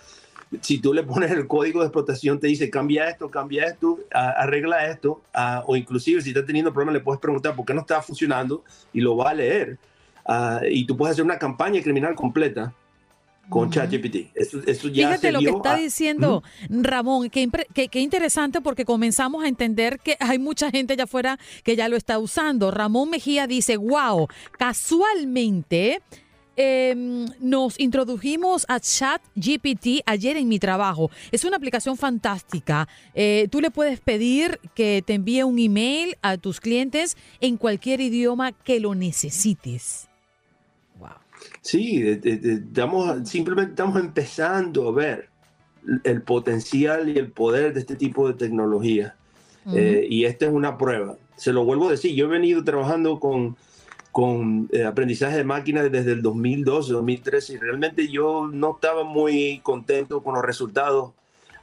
[0.61, 4.31] Si tú le pones el código de explotación, te dice, cambia esto, cambia esto, a-
[4.43, 7.81] arregla esto, ah, o inclusive si está teniendo problemas, le puedes preguntar por qué no
[7.81, 9.79] está funcionando y lo va a leer.
[10.27, 12.73] Ah, y tú puedes hacer una campaña criminal completa
[13.49, 14.31] con ChatGPT.
[14.35, 17.49] Eso, eso ya Fíjate se lo que está a- diciendo Ramón, que,
[17.91, 21.97] que interesante porque comenzamos a entender que hay mucha gente allá afuera que ya lo
[21.97, 22.71] está usando.
[22.71, 26.01] Ramón Mejía dice, wow, casualmente
[26.57, 31.11] em, nos introdujimos a ChatGPT ayer en mi trabajo.
[31.33, 32.89] Es una aplicación fantástica.
[33.15, 38.01] Eh, tú le puedes pedir que te envíe un email a tus clientes en cualquier
[38.01, 40.09] idioma que lo necesites.
[41.61, 45.29] Sí, de- de- estamos, simplemente estamos empezando a ver
[46.05, 49.15] el potencial y el poder de este tipo de tecnología.
[49.73, 51.17] Eh, y esta es una prueba.
[51.37, 53.57] Se lo vuelvo a decir, yo he venido trabajando con,
[54.15, 59.59] con eh, aprendizaje de máquinas desde el 2012, 2013, y realmente yo no estaba muy
[59.65, 61.11] contento con los resultados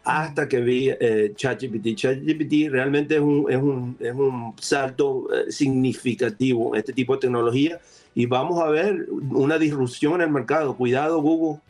[0.04, 1.96] hasta que vi eh, ChatGPT.
[1.96, 7.22] ChatGPT realmente es un, es un, es un salto eh, significativo en este tipo de
[7.22, 7.80] tecnología
[8.14, 10.76] y vamos a ver una disrupción en el mercado.
[10.76, 11.62] Cuidado Google,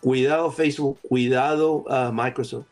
[0.00, 2.71] cuidado Facebook, cuidado ah, Microsoft.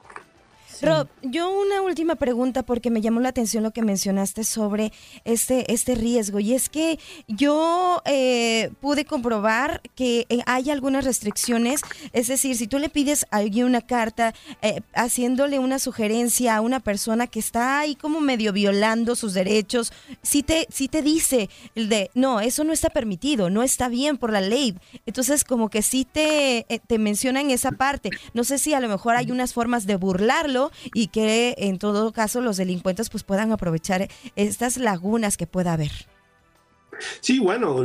[0.83, 4.93] Rob, yo una última pregunta porque me llamó la atención lo que mencionaste sobre
[5.25, 6.41] este, este riesgo.
[6.41, 12.67] Y es que yo eh, pude comprobar que eh, hay algunas restricciones, es decir, si
[12.67, 17.41] tú le pides a alguien una carta eh, haciéndole una sugerencia a una persona que
[17.41, 22.41] está ahí como medio violando sus derechos, si te, si te dice el de, no,
[22.41, 26.67] eso no está permitido, no está bien por la ley, entonces como que sí te,
[26.69, 29.97] eh, te mencionan esa parte, no sé si a lo mejor hay unas formas de
[29.97, 35.73] burlarlo y que en todo caso los delincuentes pues puedan aprovechar estas lagunas que pueda
[35.73, 35.91] haber.
[37.21, 37.77] Sí, bueno,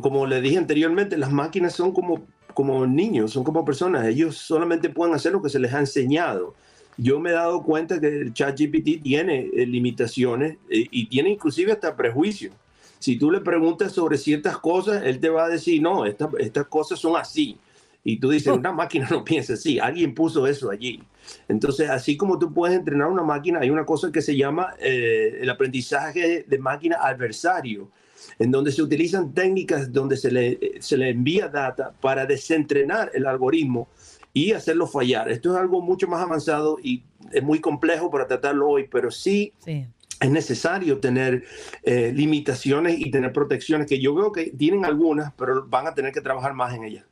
[0.00, 4.06] como le dije anteriormente, las máquinas son como, como niños, son como personas.
[4.06, 6.54] Ellos solamente pueden hacer lo que se les ha enseñado.
[6.96, 11.72] Yo me he dado cuenta que el ChatGPT tiene eh, limitaciones eh, y tiene inclusive
[11.72, 12.52] hasta prejuicios.
[12.98, 16.66] Si tú le preguntas sobre ciertas cosas, él te va a decir, no, esta- estas
[16.66, 17.56] cosas son así.
[18.02, 21.02] Y tú dices, una máquina no piensa así, alguien puso eso allí.
[21.48, 25.38] Entonces, así como tú puedes entrenar una máquina, hay una cosa que se llama eh,
[25.40, 27.90] el aprendizaje de máquina adversario,
[28.38, 33.26] en donde se utilizan técnicas donde se le, se le envía data para desentrenar el
[33.26, 33.88] algoritmo
[34.32, 35.30] y hacerlo fallar.
[35.30, 39.52] Esto es algo mucho más avanzado y es muy complejo para tratarlo hoy, pero sí,
[39.66, 41.44] es necesario tener
[41.82, 46.12] eh, limitaciones y tener protecciones que yo veo que tienen algunas, pero van a tener
[46.12, 47.04] que trabajar más en ellas.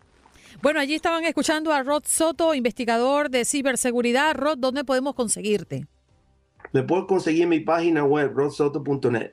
[0.61, 4.35] Bueno, allí estaban escuchando a Rod Soto, investigador de ciberseguridad.
[4.35, 5.87] Rod, ¿dónde podemos conseguirte?
[6.73, 9.33] Me puedes conseguir en mi página web, rodsoto.net.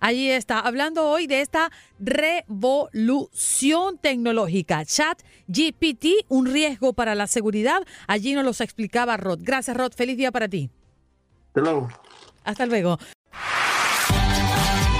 [0.00, 4.84] Allí está, hablando hoy de esta revolución tecnológica.
[4.84, 7.82] Chat GPT, un riesgo para la seguridad.
[8.08, 9.40] Allí nos los explicaba Rod.
[9.42, 9.92] Gracias, Rod.
[9.92, 10.70] Feliz día para ti.
[11.48, 11.88] Hasta luego.
[12.42, 12.98] Hasta luego.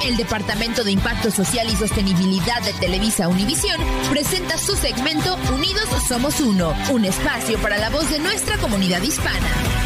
[0.05, 6.41] El Departamento de Impacto Social y Sostenibilidad de Televisa Univisión presenta su segmento Unidos Somos
[6.41, 9.82] Uno, un espacio para la voz de nuestra comunidad hispana.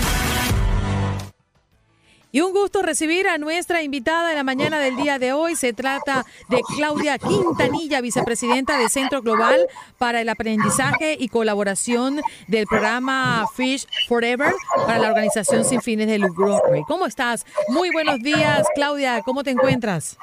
[2.36, 5.56] Y un gusto recibir a nuestra invitada en la mañana del día de hoy.
[5.56, 12.66] Se trata de Claudia Quintanilla, vicepresidenta del Centro Global para el Aprendizaje y Colaboración del
[12.66, 14.52] programa Fish Forever
[14.86, 16.60] para la organización sin fines de lucro.
[16.86, 17.46] ¿Cómo estás?
[17.68, 19.22] Muy buenos días, Claudia.
[19.24, 20.18] ¿Cómo te encuentras?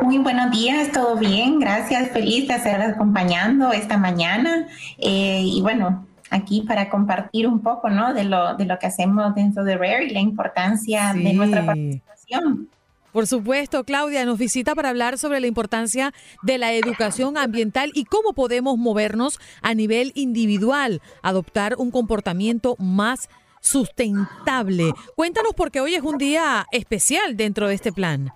[0.00, 1.60] Muy buenos días, todo bien.
[1.60, 4.66] Gracias, feliz de estar acompañando esta mañana.
[4.96, 8.14] Eh, y bueno, aquí para compartir un poco ¿no?
[8.14, 12.68] de, lo, de lo que hacemos dentro de Rare y la importancia de nuestra participación.
[13.12, 16.12] Por supuesto, Claudia nos visita para hablar sobre la importancia
[16.42, 23.30] de la educación ambiental y cómo podemos movernos a nivel individual, adoptar un comportamiento más
[23.60, 24.92] sustentable.
[25.14, 28.32] Cuéntanos porque hoy es un día especial dentro de este plan.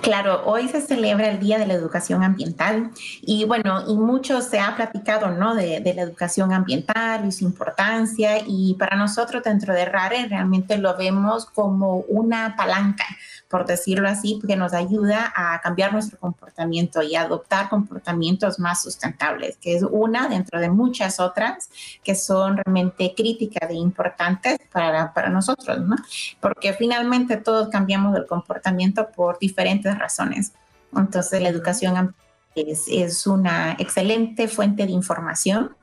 [0.00, 2.90] Claro, hoy se celebra el Día de la Educación Ambiental
[3.22, 5.54] y bueno, y mucho se ha platicado, ¿no?
[5.54, 10.96] De, la educación ambiental y su importancia y para nosotros dentro de RARE realmente lo
[10.96, 13.04] vemos como una palanca
[13.48, 19.56] por decirlo así, que nos ayuda a cambiar nuestro comportamiento y adoptar comportamientos más sustentables,
[19.58, 21.70] que es una dentro de muchas otras
[22.02, 25.96] que son realmente críticas e importantes para, para nosotros, ¿no?
[26.40, 30.52] Porque finalmente todos cambiamos el comportamiento por diferentes razones.
[30.94, 32.14] Entonces, la educación
[32.54, 35.74] es, es una excelente fuente de información,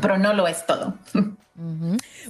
[0.00, 0.94] pero no lo es todo.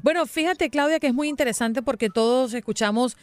[0.03, 3.17] Bueno, fíjate, Claudia, que es muy interesante porque todos escuchamos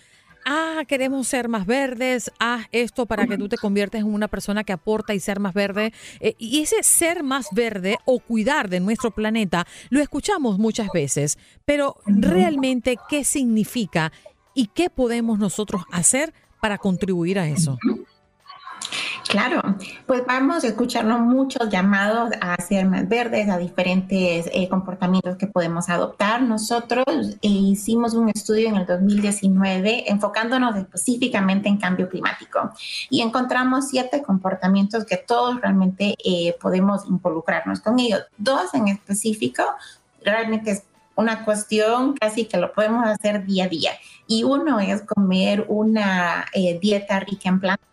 [0.46, 4.64] ah, queremos ser más verdes, haz esto para que tú te conviertas en una persona
[4.64, 5.94] que aporta y ser más verde.
[6.20, 11.38] Eh, y ese ser más verde o cuidar de nuestro planeta lo escuchamos muchas veces,
[11.66, 14.12] pero realmente, ¿qué significa
[14.54, 17.78] y qué podemos nosotros hacer para contribuir a eso?
[19.28, 19.62] Claro,
[20.08, 25.48] pues vamos a escucharnos muchos llamados a ser más verdes, a diferentes eh, comportamientos que
[25.48, 26.42] podemos adoptar.
[26.42, 27.06] Nosotros
[27.40, 32.72] hicimos un estudio en el 2019 enfocándonos específicamente en cambio climático
[33.10, 38.24] y encontramos siete comportamientos que todos realmente eh, podemos involucrarnos con ellos.
[38.38, 39.64] Dos en específico
[40.26, 40.84] realmente es
[41.16, 43.92] una cuestión casi que lo podemos hacer día a día.
[44.28, 47.92] Y uno es comer una eh, dieta rica en plantas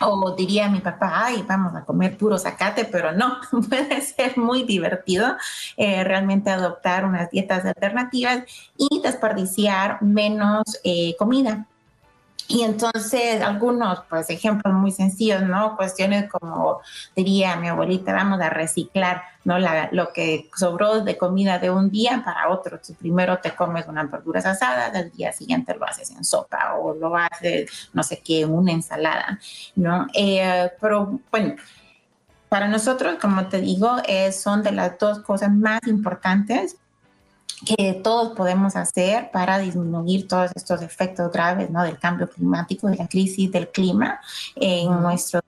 [0.00, 4.64] o diría mi papá, ay, vamos a comer puro zacate, pero no, puede ser muy
[4.64, 5.36] divertido
[5.76, 8.44] eh, realmente adoptar unas dietas alternativas
[8.76, 11.66] y desperdiciar menos eh, comida.
[12.52, 15.76] Y entonces algunos, pues ejemplos muy sencillos, ¿no?
[15.76, 16.80] Cuestiones como
[17.14, 19.56] diría mi abuelita, vamos a reciclar, ¿no?
[19.92, 22.80] Lo que sobró de comida de un día para otro.
[22.84, 26.92] Tú primero te comes unas verduras asadas, al día siguiente lo haces en sopa o
[26.92, 29.38] lo haces, no sé qué, una ensalada,
[29.76, 30.08] ¿no?
[30.12, 31.54] Eh, pero bueno,
[32.48, 36.79] para nosotros, como te digo, eh, son de las dos cosas más importantes
[37.64, 41.82] que todos podemos hacer para disminuir todos estos efectos graves ¿no?
[41.82, 44.20] del cambio climático, de la crisis del clima
[44.56, 45.40] en nuestro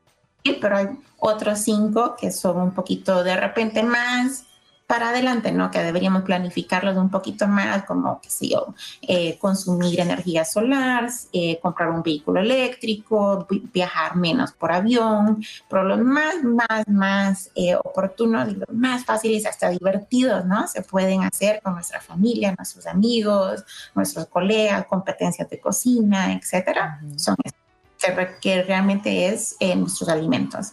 [0.42, 4.44] país, pero hay otros cinco que son un poquito de repente más
[4.92, 5.70] para adelante, ¿no?
[5.70, 11.58] Que deberíamos planificarlos un poquito más, como, qué sé yo, eh, consumir energía solar, eh,
[11.62, 18.50] comprar un vehículo eléctrico, viajar menos por avión, pero los más, más, más eh, oportunos
[18.50, 20.68] y los más fáciles, hasta divertidos, ¿no?
[20.68, 27.00] Se pueden hacer con nuestra familia, nuestros amigos, nuestros colegas, competencias de cocina, etcétera.
[27.16, 27.34] Son
[28.42, 30.72] que realmente es nuestros alimentos.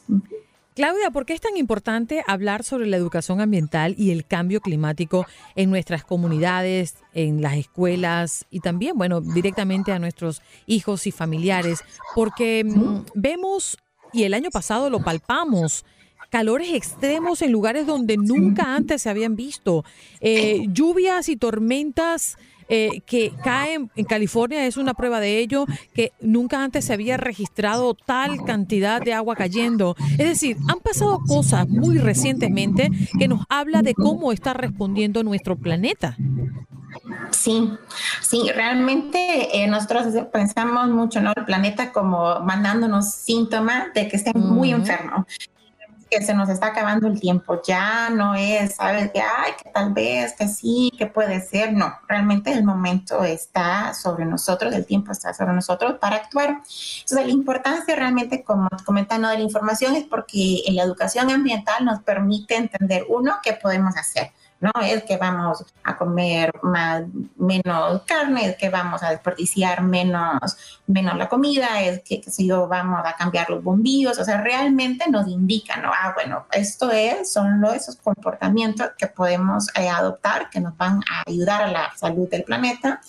[0.80, 5.26] Claudia, ¿por qué es tan importante hablar sobre la educación ambiental y el cambio climático
[5.58, 11.84] en nuestras comunidades, en las escuelas y también, bueno, directamente a nuestros hijos y familiares?
[12.16, 13.78] Porque mm, vemos,
[14.14, 15.84] y el año pasado lo palpamos,
[16.30, 19.84] calores extremos en lugares donde nunca antes se habían visto,
[20.22, 22.38] eh, lluvias y tormentas
[22.70, 27.18] eh, que caen en California es una prueba de ello, que nunca antes se había
[27.18, 29.96] registrado tal cantidad de agua cayendo.
[30.12, 35.58] Es decir, han pasado cosas muy recientemente que nos habla de cómo está respondiendo nuestro
[35.58, 36.16] planeta.
[37.32, 37.72] Sí,
[38.22, 41.34] sí, realmente eh, nosotros pensamos mucho, ¿no?
[41.36, 45.26] El planeta como mandándonos síntomas de que esté muy enfermo
[46.10, 49.94] que se nos está acabando el tiempo, ya no es, sabes, que, ay, que tal
[49.94, 55.12] vez, que sí, que puede ser, no, realmente el momento está sobre nosotros, el tiempo
[55.12, 56.50] está sobre nosotros para actuar.
[56.50, 61.86] Entonces, la importancia realmente, como comentando de la información, es porque en la educación ambiental
[61.86, 67.04] nos permite entender, uno, qué podemos hacer, no es que vamos a comer más,
[67.38, 70.58] menos carne, es que vamos a desperdiciar menos,
[70.88, 75.10] menos la comida, es que, si yo, vamos a cambiar los bombillos, o sea, realmente
[75.10, 75.92] nos indican, ¿no?
[75.94, 81.02] Ah, bueno, esto es, son los, esos comportamientos que podemos eh, adoptar, que nos van
[81.10, 83.02] a ayudar a la salud del planeta.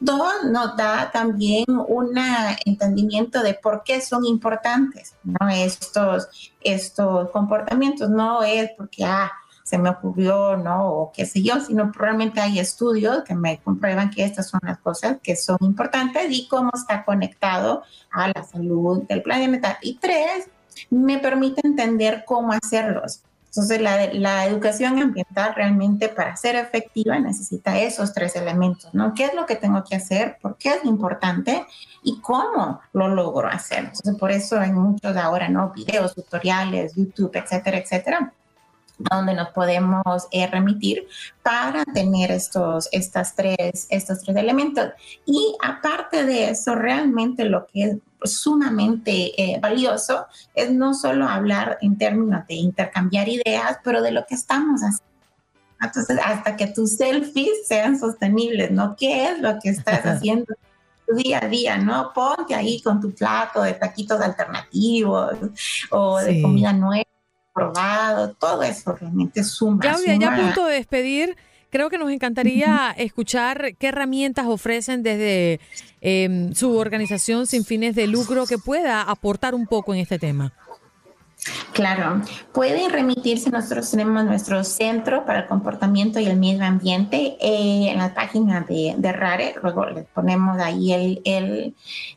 [0.00, 2.16] Dos, nos da también un
[2.64, 5.16] entendimiento de por qué son importantes.
[5.50, 9.32] Estos, estos comportamientos, no es porque, ah,
[9.68, 10.88] se me ocurrió, ¿no?
[10.88, 14.78] O qué sé yo, sino probablemente hay estudios que me comprueban que estas son las
[14.78, 19.78] cosas que son importantes y cómo está conectado a la salud del planeta.
[19.82, 20.48] Y tres,
[20.88, 23.22] me permite entender cómo hacerlos.
[23.48, 29.12] Entonces, la, la, educación ambiental realmente para ser efectiva necesita esos tres elementos, ¿no?
[29.14, 30.38] ¿Qué es lo que tengo que hacer?
[30.40, 31.66] ¿Por qué es importante?
[32.02, 33.80] ¿Y cómo lo logro hacer?
[33.80, 35.72] Entonces, por eso hay muchos ahora, ¿no?
[35.72, 38.32] Videos, tutoriales, YouTube, etcétera, etcétera,
[38.98, 41.06] donde nos podemos eh, remitir
[41.42, 44.90] para tener estos, estas tres, estos tres elementos.
[45.24, 51.78] Y aparte de eso, realmente lo que es sumamente eh, valioso es no solo hablar
[51.80, 55.04] en términos de intercambiar ideas, pero de lo que estamos haciendo.
[55.80, 58.96] Entonces, hasta que tus selfies sean sostenibles, ¿no?
[58.96, 60.54] ¿Qué es lo que estás haciendo?
[61.14, 62.12] día a día, ¿no?
[62.12, 65.36] Ponte ahí con tu plato de taquitos alternativos
[65.90, 67.08] o de comida nueva
[67.52, 69.80] probado, todo eso realmente suma.
[69.80, 71.36] Claudia, ya a punto de despedir,
[71.70, 75.60] creo que nos encantaría escuchar qué herramientas ofrecen desde
[76.00, 80.52] em, su organización sin fines de lucro que pueda aportar un poco en este tema.
[81.72, 82.20] Claro,
[82.52, 87.98] pueden remitirse, nosotros tenemos nuestro centro para el comportamiento y el medio ambiente eh, en
[87.98, 91.74] la página de, de, RARE, luego les ponemos ahí el, el,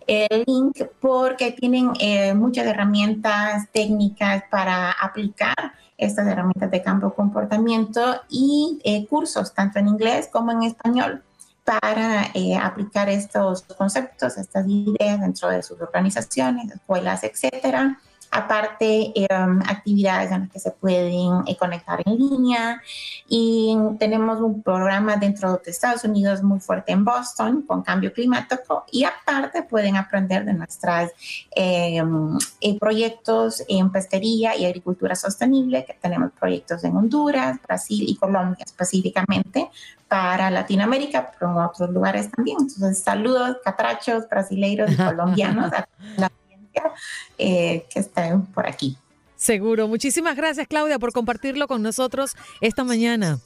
[0.07, 8.21] el link porque tienen eh, muchas herramientas técnicas para aplicar estas herramientas de campo comportamiento
[8.29, 11.21] y eh, cursos tanto en inglés como en español
[11.63, 12.32] para
[12.63, 17.99] aplicar estos conceptos, estas ideas dentro de sus organizaciones, escuelas, etcétera
[18.32, 22.82] aparte em, actividades en las que se pueden eh, conectar en línea
[23.27, 28.86] y tenemos un programa dentro de Estados Unidos muy fuerte en Boston con cambio climático
[28.89, 31.11] y aparte pueden aprender de nuestros
[31.51, 38.15] em, eh, proyectos en pesquería y agricultura sostenible que tenemos proyectos en Honduras, Brasil y
[38.15, 39.69] Colombia específicamente
[40.07, 42.57] para Latinoamérica, pero en otros lugares también.
[42.59, 45.71] Entonces, saludos, catrachos, brasileiros y colombianos.
[47.38, 48.97] Eh, que estén por aquí.
[49.36, 49.88] Seguro.
[49.88, 53.39] Muchísimas gracias, Claudia, por compartirlo con nosotros esta mañana.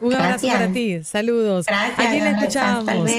[0.00, 1.04] Un abrazo para ti.
[1.04, 1.66] Saludos.
[1.66, 1.98] Gracias.
[1.98, 3.10] Allí le escuchamos.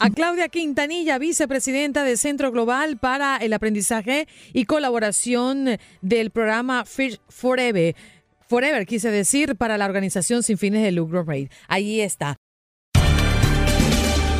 [0.00, 7.20] A Claudia Quintanilla, vicepresidenta del Centro Global para el Aprendizaje y Colaboración del programa Fish
[7.28, 7.94] Forever.
[8.48, 11.48] Forever, quise decir, para la organización sin fines de lucro RAID.
[11.68, 12.35] Ahí está.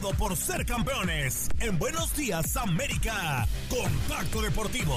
[0.00, 1.48] Todo por ser campeones.
[1.58, 3.46] En Buenos Días América.
[3.70, 4.94] Contacto Deportivo.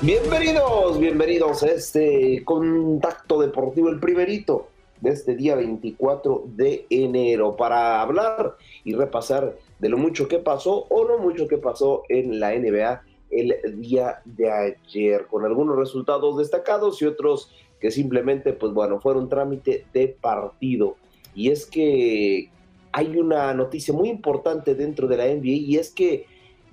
[0.00, 4.68] Bienvenidos, bienvenidos a este contacto deportivo, el primerito
[5.02, 10.86] de este día 24 de enero, para hablar y repasar de lo mucho que pasó
[10.88, 16.38] o no mucho que pasó en la NBA el día de ayer, con algunos resultados
[16.38, 17.50] destacados y otros
[17.80, 20.96] que simplemente, pues bueno, fueron trámite de partido.
[21.34, 22.50] Y es que
[22.92, 26.26] hay una noticia muy importante dentro de la NBA y es que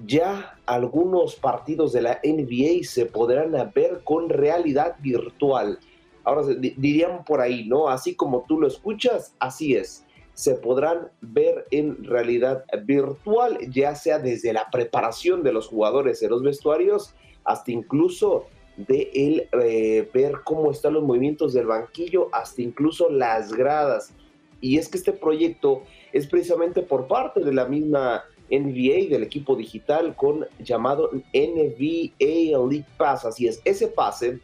[0.05, 5.79] ya algunos partidos de la NBA se podrán ver con realidad virtual.
[6.23, 7.89] Ahora dirían por ahí, ¿no?
[7.89, 10.05] Así como tú lo escuchas, así es.
[10.33, 16.31] Se podrán ver en realidad virtual, ya sea desde la preparación de los jugadores en
[16.31, 17.13] los vestuarios
[17.43, 23.53] hasta incluso de el eh, ver cómo están los movimientos del banquillo, hasta incluso las
[23.53, 24.13] gradas.
[24.61, 29.55] Y es que este proyecto es precisamente por parte de la misma NBA del equipo
[29.55, 33.25] digital con llamado NBA Elite Pass.
[33.25, 34.39] Así es, ese pase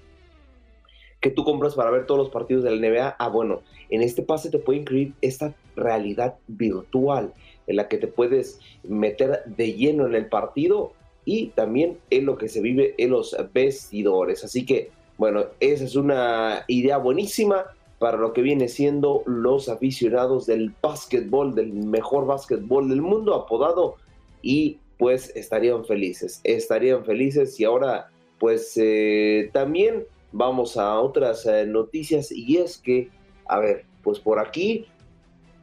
[1.21, 4.21] que tú compras para ver todos los partidos de la NBA, ah, bueno, en este
[4.21, 7.34] pase te puede incluir esta realidad virtual.
[7.67, 12.36] en la que te puedes meter de lleno en el partido y también en lo
[12.36, 14.43] que se vive en los vestidores.
[14.43, 17.65] Así que, bueno, esa es una idea buenísima
[17.99, 23.97] para lo que viene siendo los aficionados del básquetbol, del mejor básquetbol del mundo, apodado,
[24.41, 28.09] y pues estarían felices, estarían felices y ahora
[28.39, 33.09] pues eh, también vamos a otras eh, noticias y es que,
[33.47, 34.86] a ver, pues por aquí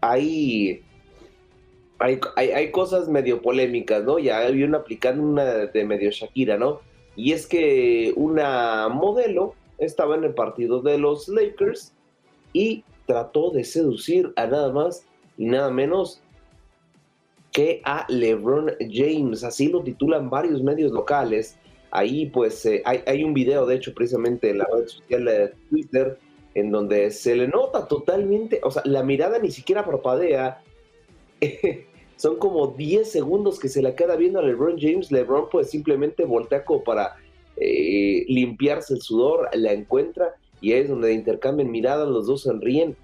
[0.00, 0.82] hay,
[1.98, 4.18] hay, hay, cosas medio polémicas, ¿no?
[4.18, 6.80] Ya hay una aplicando una de medio Shakira, ¿no?
[7.16, 11.92] Y es que una modelo estaba en el partido de los Lakers
[12.52, 15.06] y trató de seducir a nada más
[15.38, 16.20] y nada menos
[17.52, 19.42] que a LeBron James.
[19.42, 21.56] Así lo titulan varios medios locales.
[21.90, 26.18] Ahí pues eh, hay, un video, de hecho, precisamente en la red social de Twitter,
[26.56, 30.62] en donde se le nota totalmente, o sea, la mirada ni siquiera parpadea.
[32.16, 35.12] Son como 10 segundos que se le queda viendo a LeBron James.
[35.12, 37.16] LeBron pues simplemente voltea como para
[37.58, 42.96] eh, limpiarse el sudor, la encuentra y es donde intercambian miradas, los dos sonríen.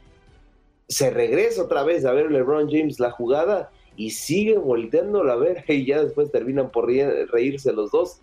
[0.88, 5.64] Se regresa otra vez a ver LeBron James la jugada y sigue volteándola a ver
[5.68, 8.22] y ya después terminan por reírse los dos.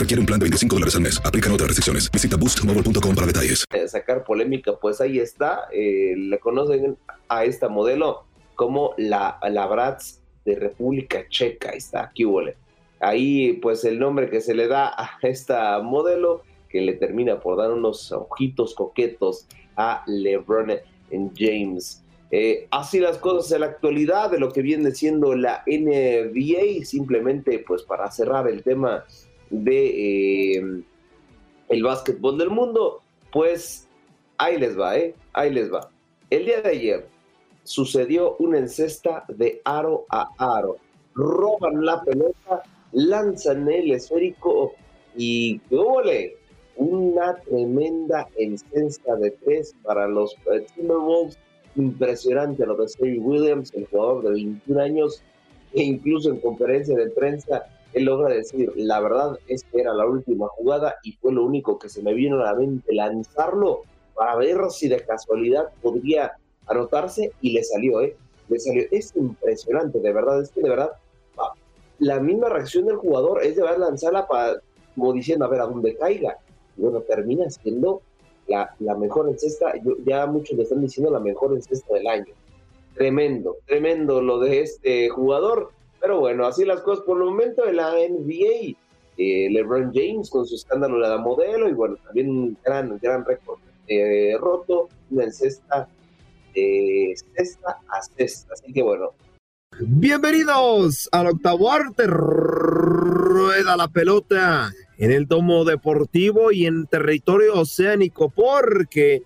[0.01, 1.21] requiere un plan de 25 dólares al mes.
[1.23, 2.11] Aplican otras restricciones.
[2.11, 3.65] Visita boostmobile.com para detalles.
[3.87, 5.67] Sacar polémica, pues ahí está.
[5.71, 6.97] Eh, le conocen
[7.29, 8.25] a esta modelo
[8.55, 11.71] como la, la Bratz de República Checa.
[11.71, 12.55] Ahí está, aquí huele.
[12.99, 17.57] Ahí, pues el nombre que se le da a esta modelo, que le termina por
[17.57, 20.71] dar unos ojitos coquetos a LeBron
[21.35, 22.03] James.
[22.31, 27.63] Eh, así las cosas en la actualidad de lo que viene siendo la NBA, simplemente
[27.67, 29.03] pues para cerrar el tema
[29.51, 30.83] de eh,
[31.69, 33.87] el básquetbol del mundo, pues
[34.37, 35.13] ahí les va, ¿eh?
[35.33, 35.89] Ahí les va.
[36.29, 37.07] El día de ayer
[37.63, 40.77] sucedió una encesta de aro a aro.
[41.13, 44.73] Roban la pelota, lanzan el esférico
[45.15, 46.37] y ¡ole!
[46.77, 51.37] Una tremenda encesta de tres para los eh, Timberwolves.
[51.75, 55.23] Impresionante lo de Stevie Williams, el jugador de 21 años,
[55.73, 60.05] e incluso en conferencia de prensa él logra decir, la verdad es que era la
[60.05, 63.81] última jugada y fue lo único que se me vino a la mente, lanzarlo
[64.15, 66.33] para ver si de casualidad podría
[66.67, 68.15] anotarse y le salió, ¿eh?
[68.49, 68.83] Le salió.
[68.91, 70.91] Es impresionante, de verdad, es que de verdad,
[71.99, 74.61] la misma reacción del jugador es de ver lanzarla para,
[74.95, 76.37] como diciendo, a ver a dónde caiga.
[76.77, 78.01] Y bueno, termina siendo
[78.47, 79.73] la, la mejor encesta,
[80.05, 82.33] ya muchos le están diciendo la mejor encesta del año.
[82.95, 85.71] Tremendo, tremendo lo de este jugador
[86.01, 88.75] pero bueno, así las cosas por el momento de la NBA.
[89.17, 93.23] Eh, LeBron James con su escándalo de la modelo y bueno, también un gran, gran
[93.23, 95.87] récord eh, roto, una cesta
[96.55, 98.53] de cesta a cesta.
[98.53, 99.11] Así que bueno.
[99.79, 102.07] Bienvenidos al octavo arte.
[102.07, 109.23] Rueda la pelota en el domo deportivo y en territorio oceánico porque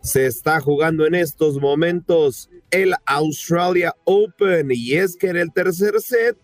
[0.00, 6.00] se está jugando en estos momentos el Australia Open y es que en el tercer
[6.00, 6.36] set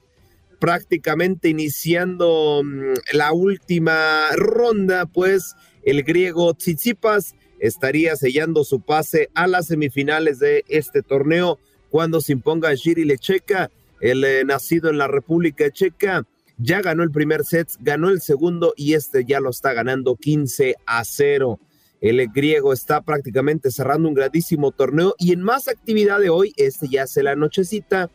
[0.58, 9.46] prácticamente iniciando mm, la última ronda pues el griego Tsitsipas estaría sellando su pase a
[9.46, 11.58] las semifinales de este torneo
[11.90, 16.26] cuando se imponga Giri Lecheca el eh, nacido en la República Checa
[16.58, 20.76] ya ganó el primer set, ganó el segundo y este ya lo está ganando 15
[20.86, 21.58] a 0.
[22.04, 26.86] El griego está prácticamente cerrando un grandísimo torneo y en más actividad de hoy, este
[26.86, 28.10] ya hace la nochecita,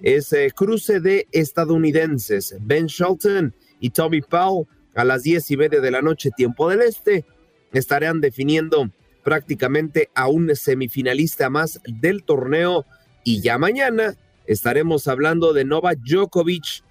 [0.00, 2.56] es eh, cruce de estadounidenses.
[2.60, 6.82] Ben Shelton y Tommy Powell a las diez y media de la noche, tiempo del
[6.82, 7.24] este,
[7.72, 8.90] estarán definiendo
[9.22, 12.84] prácticamente a un semifinalista más del torneo
[13.22, 14.16] y ya mañana
[14.48, 16.82] estaremos hablando de Novak Djokovic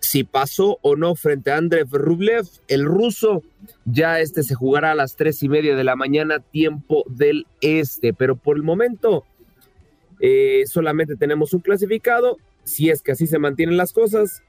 [0.00, 3.42] si pasó o no frente a Andrei Rublev, el ruso.
[3.84, 8.14] Ya este se jugará a las tres y media de la mañana, tiempo del este.
[8.14, 9.24] Pero por el momento
[10.20, 12.36] eh, solamente tenemos un clasificado.
[12.64, 14.42] Si es que así se mantienen las cosas,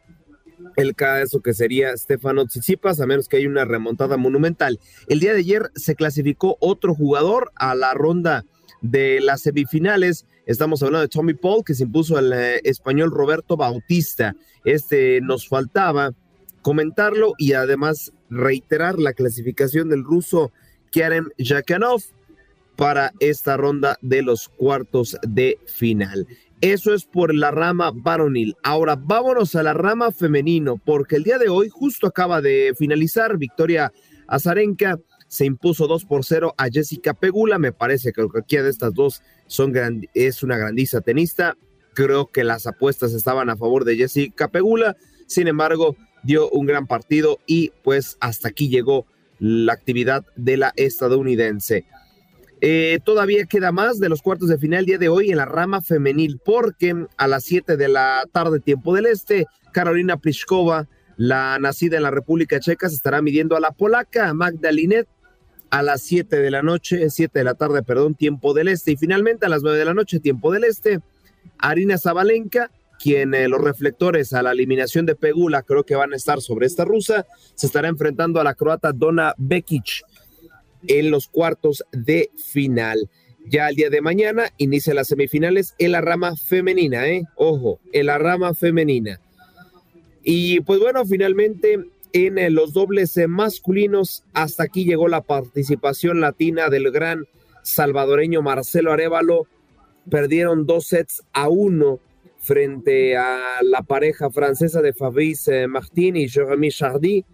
[0.76, 4.80] el caso que sería Stefano Tsitsipas, a menos que haya una remontada monumental.
[5.08, 8.46] El día de ayer se clasificó otro jugador a la ronda
[8.82, 13.56] de las semifinales Estamos hablando de Tommy Paul, que se impuso al eh, español Roberto
[13.56, 14.36] Bautista.
[14.66, 16.16] Este nos faltaba
[16.64, 20.52] comentarlo y además reiterar la clasificación del ruso
[20.92, 22.02] Karen Yakanov
[22.76, 26.26] para esta ronda de los cuartos de final.
[26.62, 28.56] Eso es por la rama varonil.
[28.64, 33.38] Ahora vámonos a la rama femenino, porque el día de hoy justo acaba de finalizar
[33.38, 33.94] Victoria
[34.26, 34.98] Azarenka.
[35.28, 37.60] Se impuso 2 por 0 a Jessica Pegula.
[37.60, 39.74] Me parece que cualquiera de estas dos son
[40.14, 41.58] es una grandísima tenista.
[41.94, 44.96] Creo que las apuestas estaban a favor de Jessica Pegula.
[45.28, 49.06] Sin embargo, dio un gran partido y pues hasta aquí llegó
[49.40, 51.86] la actividad de la estadounidense.
[52.62, 55.82] Eh, todavía queda más de los cuartos de final día de hoy en la rama
[55.82, 61.98] femenil, porque a las 7 de la tarde, tiempo del este, Carolina Pliskova, la nacida
[61.98, 65.08] en la República Checa, se estará midiendo a la polaca Magdalinet
[65.70, 68.92] a las 7 de la noche, 7 de la tarde, perdón, tiempo del este.
[68.92, 71.00] Y finalmente a las 9 de la noche, tiempo del este,
[71.58, 76.18] Arina Zabalenka, quien eh, los reflectores a la eliminación de Pegula creo que van a
[76.18, 80.04] estar sobre esta rusa, se estará enfrentando a la croata Dona Bekic
[80.88, 83.10] en los cuartos de final.
[83.48, 87.24] Ya el día de mañana inicia las semifinales en la rama femenina, ¿eh?
[87.36, 89.20] Ojo, en la rama femenina.
[90.24, 91.80] Y pues bueno, finalmente
[92.14, 97.26] en eh, los dobles eh, masculinos, hasta aquí llegó la participación latina del gran
[97.64, 99.48] salvadoreño Marcelo Arevalo.
[100.10, 102.00] Perdieron dos sets a uno
[102.40, 107.26] frente a la pareja francesa de Fabrice Martin y Jeremy Chardy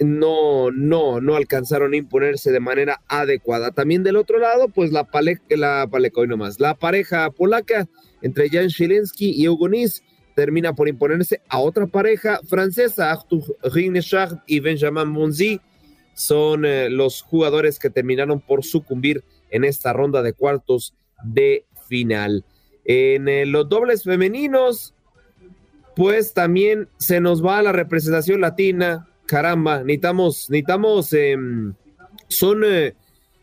[0.00, 3.70] no, no, no alcanzaron a imponerse de manera adecuada.
[3.70, 5.88] También del otro lado, pues la, pale, la,
[6.26, 7.86] nomás, la pareja polaca
[8.22, 10.02] entre Jan Zielinski y Eugonis
[10.40, 15.60] termina por imponerse a otra pareja francesa, Arthur Rinechard y Benjamin Monzi.
[16.14, 22.42] Son eh, los jugadores que terminaron por sucumbir en esta ronda de cuartos de final.
[22.86, 24.94] En eh, los dobles femeninos,
[25.94, 31.74] pues también se nos va la representación latina, caramba, necesitamos, necesitamos, em,
[32.28, 32.94] son eh,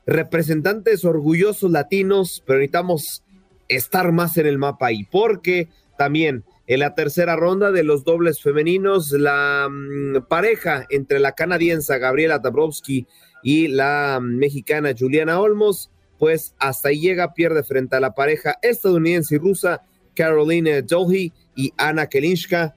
[0.08, 3.22] representantes orgullosos latinos, pero necesitamos
[3.68, 8.42] estar más en el mapa ahí, porque también en la tercera ronda de los dobles
[8.42, 13.08] femeninos, la mm, pareja entre la canadiense Gabriela Dabrowski
[13.42, 15.90] y la mexicana Juliana Olmos,
[16.20, 21.72] pues hasta ahí llega, pierde frente a la pareja estadounidense y rusa Caroline Dohi y
[21.78, 22.76] Ana Kelinska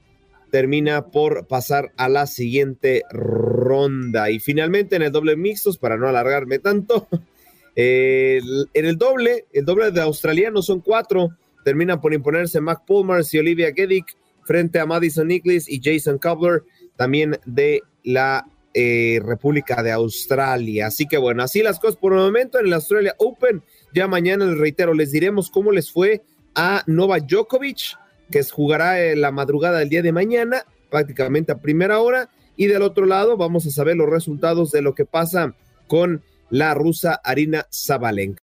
[0.51, 4.31] termina por pasar a la siguiente ronda.
[4.31, 7.09] Y finalmente en el doble mixtos, para no alargarme tanto,
[7.75, 11.31] en el doble, el doble de australianos son cuatro,
[11.65, 16.63] terminan por imponerse Mac Palmers y Olivia Geddick frente a Madison Nicholas y Jason Cobbler,
[16.97, 20.87] también de la eh, República de Australia.
[20.87, 23.63] Así que bueno, así las cosas por el momento en el Australia Open.
[23.93, 26.23] Ya mañana, les reitero, les diremos cómo les fue
[26.55, 27.97] a Nova Djokovic
[28.31, 32.31] que jugará en la madrugada del día de mañana, prácticamente a primera hora.
[32.57, 35.55] Y del otro lado vamos a saber los resultados de lo que pasa
[35.87, 38.39] con la rusa Arina Zabalenka.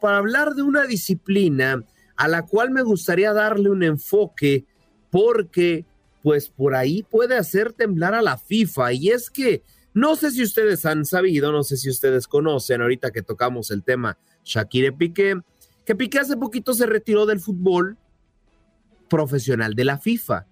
[0.00, 1.84] Para hablar de una disciplina
[2.18, 4.66] a la cual me gustaría darle un enfoque
[5.10, 5.86] porque
[6.22, 9.62] pues por ahí puede hacer temblar a la FIFA y es que
[9.94, 13.84] no sé si ustedes han sabido, no sé si ustedes conocen ahorita que tocamos el
[13.84, 15.40] tema Shakira Piqué,
[15.86, 17.96] que Piqué hace poquito se retiró del fútbol
[19.08, 20.46] profesional de la FIFA.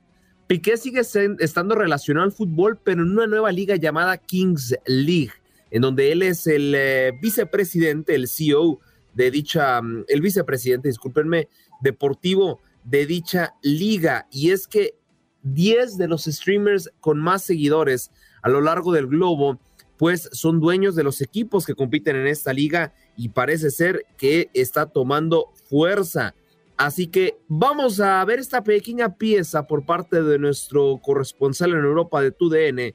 [0.46, 1.02] Piqué sigue
[1.40, 5.32] estando relacionado al fútbol, pero en una nueva liga llamada Kings League,
[5.72, 8.80] en donde él es el eh, vicepresidente, el CEO
[9.16, 11.48] de dicha, mm, el vicepresidente, discúlpenme,
[11.80, 14.28] deportivo de dicha liga.
[14.30, 14.94] Y es que
[15.42, 18.10] 10 de los streamers con más seguidores
[18.42, 19.58] a lo largo del globo,
[19.96, 24.50] pues son dueños de los equipos que compiten en esta liga y parece ser que
[24.52, 26.34] está tomando fuerza.
[26.76, 32.20] Así que vamos a ver esta pequeña pieza por parte de nuestro corresponsal en Europa
[32.20, 32.94] de TUDN,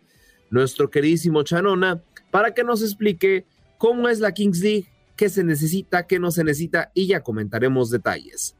[0.51, 3.45] nuestro queridísimo Chanona, para que nos explique
[3.80, 7.89] cómo es la Kings League, qué se necesita, qué no se necesita y ya comentaremos
[7.89, 8.55] detalles.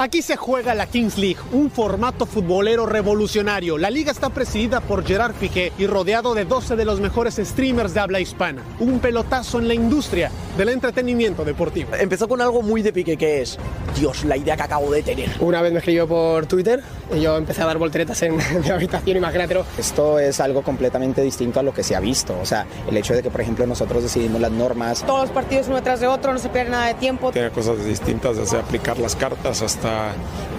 [0.00, 3.76] Aquí se juega la Kings League, un formato futbolero revolucionario.
[3.76, 7.92] La liga está presidida por Gerard Piqué y rodeado de 12 de los mejores streamers
[7.92, 8.62] de habla hispana.
[8.78, 11.94] Un pelotazo en la industria del entretenimiento deportivo.
[11.96, 13.58] Empezó con algo muy de Piqué que es,
[13.94, 15.28] Dios, la idea que acabo de tener.
[15.38, 16.82] Una vez me escribió por Twitter
[17.14, 19.60] y yo empecé a dar volteretas en mi habitación, imagínate.
[19.76, 22.38] Esto es algo completamente distinto a lo que se ha visto.
[22.40, 25.04] O sea, el hecho de que, por ejemplo, nosotros decidimos las normas.
[25.04, 27.32] Todos los partidos uno tras de otro, no se pierde nada de tiempo.
[27.32, 29.89] Tiene cosas distintas, desde aplicar las cartas hasta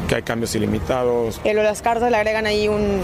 [0.07, 1.41] que hay cambios ilimitados.
[1.43, 2.99] Las cartas le agregan ahí un,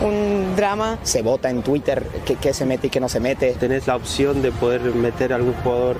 [0.00, 0.98] un drama.
[1.02, 3.52] Se vota en Twitter qué, qué se mete y qué no se mete.
[3.54, 5.96] Tenés la opción de poder meter a algún jugador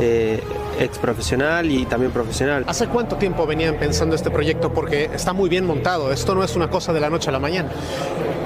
[0.00, 0.42] eh,
[0.78, 2.64] ex profesional y también profesional.
[2.66, 4.72] ¿Hace cuánto tiempo venían pensando este proyecto?
[4.72, 7.38] Porque está muy bien montado, esto no es una cosa de la noche a la
[7.38, 7.70] mañana.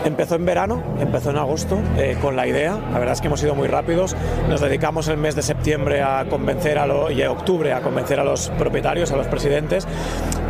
[0.04, 2.78] Empezó en verano, empezó en agosto eh, con la idea.
[2.92, 4.14] La verdad es que hemos sido muy rápidos.
[4.48, 8.20] Nos dedicamos el mes de septiembre a convencer a lo, y en octubre a convencer
[8.20, 9.86] a los propietarios, a los presidentes.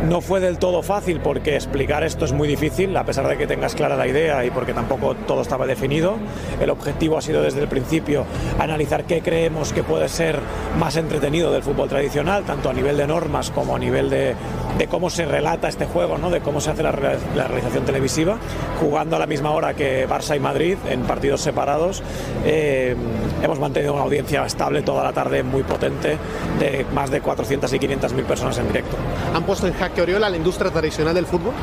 [0.05, 3.47] No fue del todo fácil porque explicar esto es muy difícil, a pesar de que
[3.47, 6.17] tengas clara la idea y porque tampoco todo estaba definido.
[6.61, 8.25] El objetivo ha sido desde el principio
[8.59, 10.39] analizar qué creemos que puede ser
[10.79, 14.35] más entretenido del fútbol tradicional, tanto a nivel de normas como a nivel de,
[14.77, 16.29] de cómo se relata este juego, ¿no?
[16.29, 18.37] de cómo se hace la, realización televisiva,
[18.79, 22.03] jugando a la misma hora que Barça y Madrid en partidos separados.
[22.45, 22.95] Eh,
[23.41, 26.17] hemos mantenido una audiencia estable toda la tarde muy potente
[26.59, 28.95] de más de 400 y 500 mil personas en directo.
[29.33, 31.53] ¿Han puesto jaque Oriola la industria tradicional del fútbol?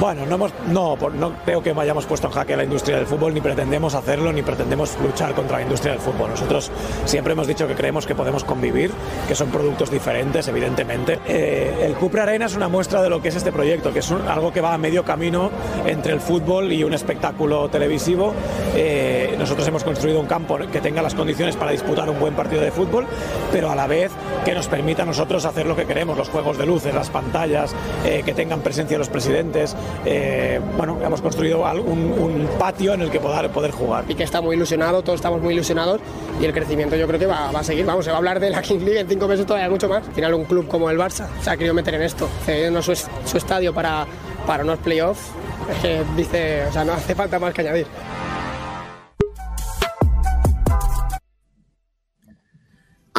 [0.00, 3.34] Bueno, no, hemos, no, no creo que hayamos puesto en jaque la industria del fútbol,
[3.34, 6.30] ni pretendemos hacerlo, ni pretendemos luchar contra la industria del fútbol.
[6.30, 6.70] Nosotros
[7.04, 8.92] siempre hemos dicho que creemos que podemos convivir,
[9.26, 11.18] que son productos diferentes, evidentemente.
[11.26, 14.10] Eh, el Cupra Arena es una muestra de lo que es este proyecto, que es
[14.12, 15.50] algo que va a medio camino
[15.84, 18.34] entre el fútbol y un espectáculo televisivo.
[18.76, 22.60] Eh, nosotros hemos construido un campo que tenga las condiciones para disputar un buen partido
[22.62, 23.04] de fútbol,
[23.50, 24.12] pero a la vez
[24.44, 27.67] que nos permita a nosotros hacer lo que queremos, los juegos de luces, las pantallas,
[28.04, 29.76] eh, que tengan presencia los presidentes.
[30.04, 34.04] Eh, bueno, hemos construido un, un, patio en el que poder, poder jugar.
[34.08, 36.00] Y que está muy ilusionado, todos estamos muy ilusionados
[36.40, 37.84] y el crecimiento yo creo que va, va a seguir.
[37.84, 40.06] Vamos, se va a hablar de la King League en cinco meses todavía mucho más.
[40.06, 42.94] Al final un club como el Barça se ha querido meter en esto, cediendo su,
[42.94, 44.06] su estadio para,
[44.46, 45.30] para unos playoffs.
[45.70, 47.86] Es que dice, o sea, no hace falta más que añadir.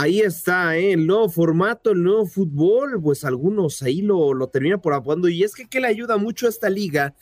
[0.01, 0.93] Ahí está, ¿eh?
[0.93, 5.27] el nuevo formato, el nuevo fútbol, pues algunos ahí lo, lo terminan por aprobando.
[5.27, 7.15] Y es que, que le ayuda mucho a esta liga,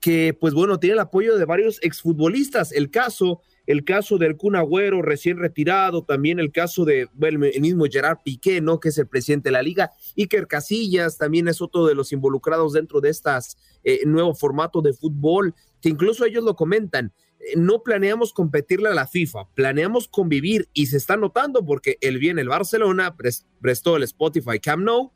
[0.00, 2.72] que pues bueno, tiene el apoyo de varios exfutbolistas.
[2.72, 7.84] El caso, el caso del Kun Agüero recién retirado, también el caso de el mismo
[7.88, 8.80] Gerard Piqué, ¿no?
[8.80, 9.92] Que es el presidente de la liga.
[10.18, 14.92] Iker Casillas también es otro de los involucrados dentro de estas eh, nuevo formato de
[14.92, 17.12] fútbol, que incluso ellos lo comentan
[17.56, 22.38] no planeamos competirle a la FIFA, planeamos convivir y se está notando porque el bien
[22.38, 23.16] el Barcelona
[23.60, 25.12] prestó el Spotify Camp Nou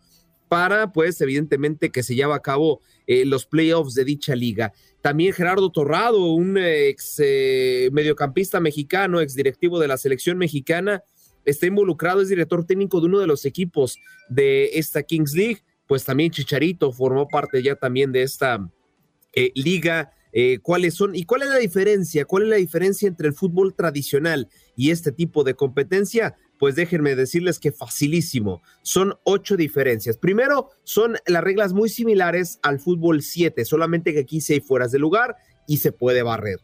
[0.49, 4.73] para, pues, evidentemente que se lleva a cabo eh, los playoffs de dicha liga.
[5.03, 11.03] También Gerardo Torrado, un ex eh, mediocampista mexicano, ex directivo de la selección mexicana,
[11.45, 13.99] está involucrado, es director técnico de uno de los equipos
[14.29, 18.69] de esta Kings League, pues también Chicharito formó parte ya también de esta
[19.35, 23.29] eh, liga eh, cuáles son y cuál es la diferencia, cuál es la diferencia entre
[23.29, 26.37] el fútbol tradicional y este tipo de competencia.
[26.59, 28.63] Pues déjenme decirles que facilísimo.
[28.83, 30.17] Son ocho diferencias.
[30.17, 34.91] Primero, son las reglas muy similares al fútbol 7, solamente que aquí sí hay fueras
[34.91, 35.37] de lugar
[35.69, 36.59] y se puede barrer.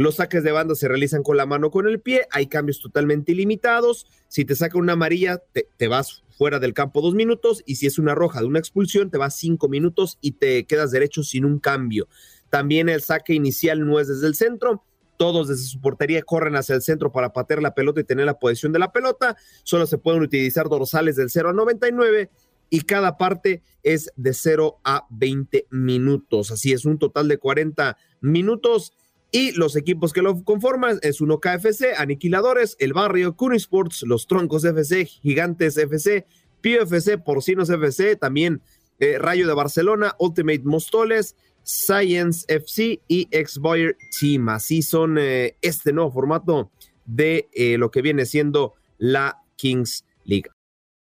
[0.00, 2.80] Los saques de banda se realizan con la mano o con el pie, hay cambios
[2.80, 4.06] totalmente ilimitados.
[4.28, 7.86] Si te saca una amarilla, te, te, vas fuera del campo dos minutos y si
[7.86, 11.44] es una roja de una expulsión, te vas cinco minutos y te quedas derecho sin
[11.44, 12.08] un cambio.
[12.50, 14.84] También el saque inicial no es desde el centro.
[15.16, 18.38] Todos desde su portería corren hacia el centro para patear la pelota y tener la
[18.38, 19.36] posición de la pelota.
[19.62, 22.30] Solo se pueden utilizar dorsales del 0 a 99
[22.70, 26.50] y cada parte es de 0 a 20 minutos.
[26.50, 28.94] Así es, un total de 40 minutos.
[29.32, 34.64] Y los equipos que lo conforman es uno KFC, Aniquiladores, El Barrio, Sports, Los Troncos
[34.64, 36.26] FC, Gigantes FC,
[36.60, 38.60] PFC, Porcinos FC, también
[38.98, 44.48] eh, Rayo de Barcelona, Ultimate Mostoles, Science FC y X-Boyer Team.
[44.48, 46.70] Así son eh, este nuevo formato
[47.04, 50.50] de eh, lo que viene siendo la Kings League.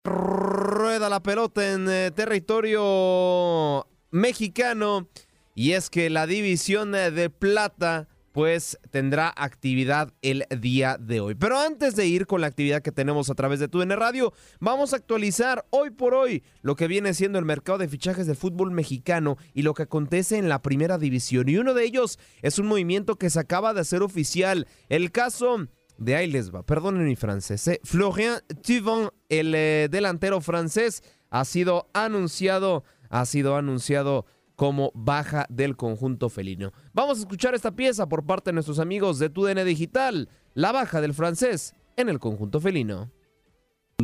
[0.04, 5.08] Rueda la pelota en eh, territorio mexicano
[5.54, 11.36] y es que la división de plata pues tendrá actividad el día de hoy.
[11.36, 14.94] Pero antes de ir con la actividad que tenemos a través de TUN Radio, vamos
[14.94, 18.72] a actualizar hoy por hoy lo que viene siendo el mercado de fichajes de fútbol
[18.72, 21.50] mexicano y lo que acontece en la primera división.
[21.50, 24.68] Y uno de ellos es un movimiento que se acaba de hacer oficial.
[24.90, 25.68] El caso
[25.98, 27.68] de ahí les va, perdonen mi francés.
[27.68, 27.80] ¿eh?
[27.84, 34.26] Florian Tuvin, el eh, delantero francés, ha sido anunciado, ha sido anunciado
[34.62, 36.72] como baja del conjunto felino.
[36.94, 41.02] Vamos a escuchar esta pieza por parte de nuestros amigos de TUDN Digital, la baja
[41.02, 43.10] del francés en el conjunto felino.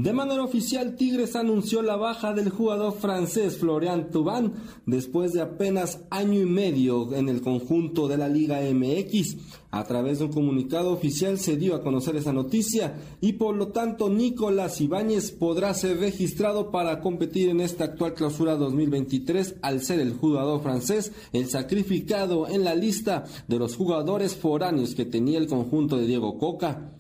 [0.04, 4.54] De manera oficial, Tigres anunció la baja del jugador francés Florian Thauvin
[4.86, 9.38] después de apenas año y medio en el conjunto de la Liga MX.
[9.72, 13.70] A través de un comunicado oficial se dio a conocer esa noticia y por lo
[13.70, 20.00] tanto Nicolás Ibáñez podrá ser registrado para competir en esta actual clausura 2023 al ser
[20.00, 25.48] el jugador francés el sacrificado en la lista de los jugadores foráneos que tenía el
[25.48, 26.97] conjunto de Diego Coca.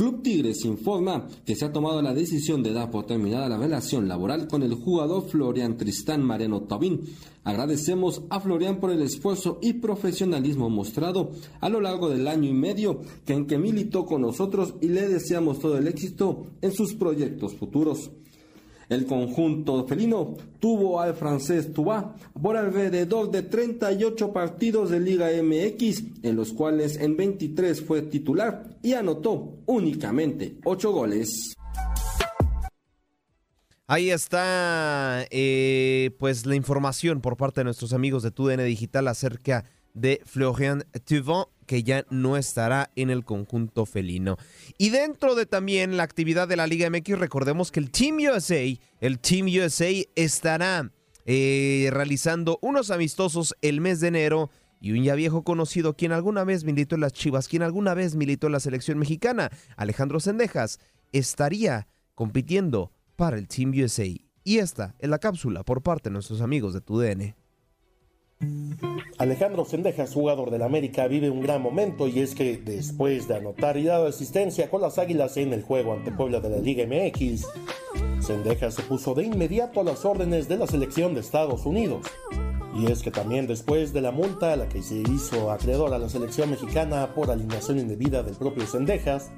[0.00, 4.08] Club Tigres informa que se ha tomado la decisión de dar por terminada la relación
[4.08, 7.02] laboral con el jugador Florian Tristán Mareno Tobín.
[7.44, 12.54] Agradecemos a Florian por el esfuerzo y profesionalismo mostrado a lo largo del año y
[12.54, 16.94] medio que en que militó con nosotros y le deseamos todo el éxito en sus
[16.94, 18.10] proyectos futuros.
[18.90, 26.24] El conjunto felino tuvo al francés Tuba por alrededor de 38 partidos de Liga MX,
[26.24, 31.54] en los cuales en 23 fue titular y anotó únicamente 8 goles.
[33.86, 39.66] Ahí está, eh, pues la información por parte de nuestros amigos de TUDN Digital acerca
[39.94, 44.38] de Florian Thauvin que ya no estará en el conjunto felino.
[44.76, 48.60] Y dentro de también la actividad de la Liga MX, recordemos que el Team USA,
[49.00, 50.90] el Team USA estará
[51.26, 54.50] eh, realizando unos amistosos el mes de enero
[54.80, 58.16] y un ya viejo conocido quien alguna vez militó en las Chivas, quien alguna vez
[58.16, 60.80] militó en la selección mexicana, Alejandro Sendejas,
[61.12, 64.08] estaría compitiendo para el Team USA.
[64.42, 67.39] Y esta es la cápsula por parte de nuestros amigos de TUDN.
[69.20, 73.76] Alejandro Sendejas, jugador del América, vive un gran momento y es que después de anotar
[73.76, 77.46] y dar asistencia con las Águilas en el juego ante Puebla de la Liga MX,
[78.20, 82.06] Sendejas se puso de inmediato a las órdenes de la selección de Estados Unidos.
[82.74, 85.98] Y es que también después de la multa a la que se hizo acreedor a
[85.98, 89.32] la selección mexicana por alineación indebida del propio Sendejas,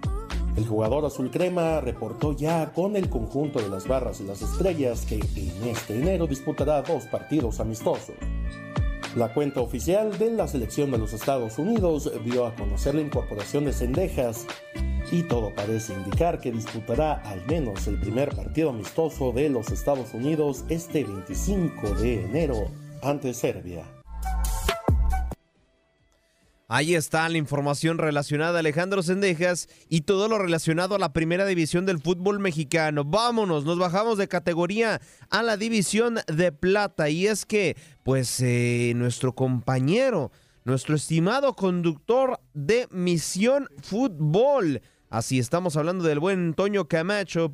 [0.55, 5.05] el jugador azul crema reportó ya con el conjunto de las barras y las estrellas
[5.07, 8.14] que en este enero disputará dos partidos amistosos.
[9.16, 13.66] La cuenta oficial de la selección de los Estados Unidos dio a conocer la incorporación
[13.66, 14.46] de Cendejas
[15.10, 20.14] y todo parece indicar que disputará al menos el primer partido amistoso de los Estados
[20.14, 22.68] Unidos este 25 de enero
[23.02, 24.01] ante Serbia.
[26.74, 31.44] Ahí está la información relacionada a Alejandro Sendejas y todo lo relacionado a la primera
[31.44, 33.04] división del fútbol mexicano.
[33.04, 34.98] Vámonos, nos bajamos de categoría
[35.28, 37.10] a la división de plata.
[37.10, 40.32] Y es que, pues, eh, nuestro compañero,
[40.64, 47.52] nuestro estimado conductor de Misión Fútbol, Así estamos hablando del buen Toño Camacho,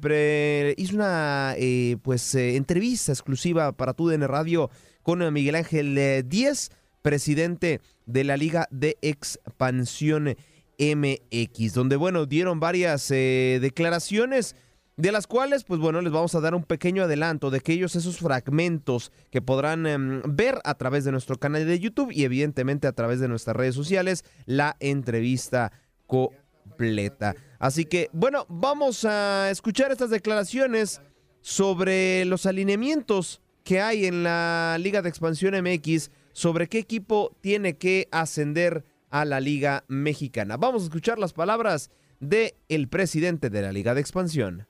[0.77, 4.71] hizo una eh, pues eh, entrevista exclusiva para TUDN Radio
[5.03, 6.71] con Miguel Ángel Díez
[7.03, 10.37] presidente de la Liga de Expansión
[10.79, 14.57] MX, donde, bueno, dieron varias eh, declaraciones
[14.97, 18.19] de las cuales, pues bueno, les vamos a dar un pequeño adelanto de aquellos esos
[18.19, 22.93] fragmentos que podrán em, ver a través de nuestro canal de YouTube y evidentemente a
[22.93, 25.71] través de nuestras redes sociales la entrevista
[26.07, 27.37] completa.
[27.61, 31.01] Así que, bueno, vamos a escuchar estas declaraciones
[31.43, 37.79] sobre los alineamientos que hay en la Liga de Expansión MX sobre qué equipo tiene
[37.79, 40.57] que ascender a la Liga Mexicana.
[40.57, 44.69] Vamos a escuchar las palabras de el presidente de la Liga de Expansión.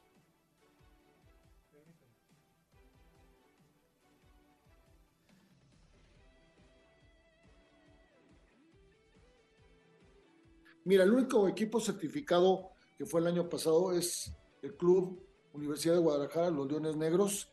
[10.86, 16.00] Mira, el único equipo certificado que fue el año pasado es el Club Universidad de
[16.00, 17.52] Guadalajara, los Leones Negros.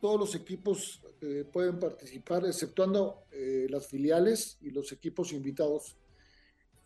[0.00, 5.96] Todos los equipos eh, pueden participar, exceptuando eh, las filiales y los equipos invitados.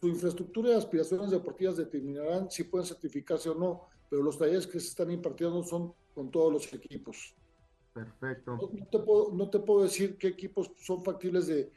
[0.00, 4.80] Su infraestructura y aspiraciones deportivas determinarán si pueden certificarse o no, pero los talleres que
[4.80, 7.34] se están impartiendo son con todos los equipos.
[7.92, 8.56] Perfecto.
[8.56, 11.70] No, te, puedo, no te puedo decir qué equipos son factibles de,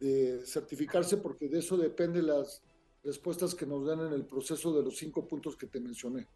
[0.00, 2.62] de certificarse porque de eso depende las
[3.04, 6.26] respuestas que nos dan en el proceso de los cinco puntos que te mencioné.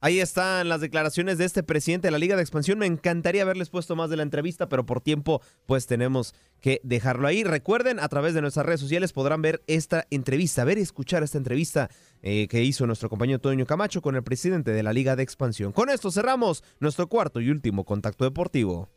[0.00, 2.78] Ahí están las declaraciones de este presidente de la Liga de Expansión.
[2.78, 7.26] Me encantaría haberles puesto más de la entrevista, pero por tiempo pues tenemos que dejarlo
[7.26, 7.42] ahí.
[7.42, 11.38] Recuerden, a través de nuestras redes sociales podrán ver esta entrevista, ver y escuchar esta
[11.38, 11.90] entrevista
[12.22, 15.72] eh, que hizo nuestro compañero Toño Camacho con el presidente de la Liga de Expansión.
[15.72, 18.88] Con esto cerramos nuestro cuarto y último contacto deportivo.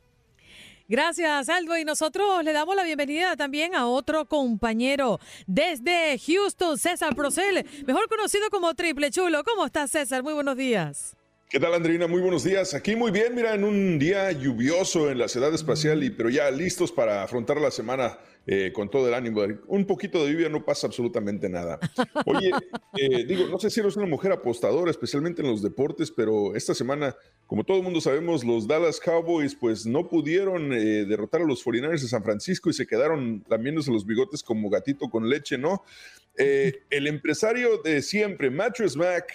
[0.92, 1.78] Gracias, Aldo.
[1.78, 8.10] Y nosotros le damos la bienvenida también a otro compañero desde Houston, César Procel, mejor
[8.10, 9.42] conocido como Triple Chulo.
[9.46, 10.22] ¿Cómo estás, César?
[10.22, 11.16] Muy buenos días.
[11.48, 12.08] ¿Qué tal, Andreina?
[12.08, 12.74] Muy buenos días.
[12.74, 16.52] Aquí muy bien, mira, en un día lluvioso en la ciudad espacial, y, pero ya
[16.52, 18.18] listos para afrontar la semana
[18.48, 19.42] eh, con todo el ánimo.
[19.68, 21.80] Un poquito de lluvia no pasa absolutamente nada.
[22.26, 22.52] Oye,
[22.98, 26.74] eh, digo, no sé si eres una mujer apostadora, especialmente en los deportes, pero esta
[26.74, 27.16] semana,
[27.46, 31.64] como todo el mundo sabemos, los Dallas Cowboys pues no pudieron eh, derrotar a los
[31.64, 35.84] 49ers de San Francisco y se quedaron lamiéndose los bigotes como gatito con leche, ¿no?
[36.36, 39.32] el empresario de siempre, Mattress Mac,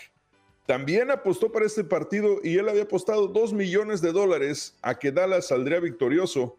[0.67, 5.13] también apostó para este partido y él había apostado 2 millones de dólares a que
[5.13, 6.59] Dallas saldría victorioso.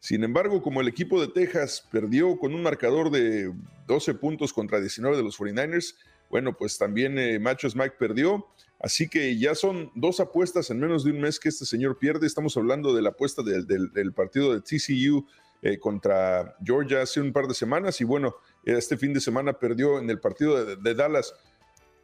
[0.00, 3.52] Sin embargo, como el equipo de Texas perdió con un marcador de
[3.86, 5.94] 12 puntos contra 19 de los 49ers,
[6.30, 8.46] bueno, pues también eh, Machos Mike perdió.
[8.78, 12.26] Así que ya son dos apuestas en menos de un mes que este señor pierde.
[12.26, 15.26] Estamos hablando de la apuesta del, partido de TCU
[15.60, 18.34] eh, contra Georgia hace un par de semanas y bueno,
[18.64, 21.34] este fin de semana perdió en el partido de Dallas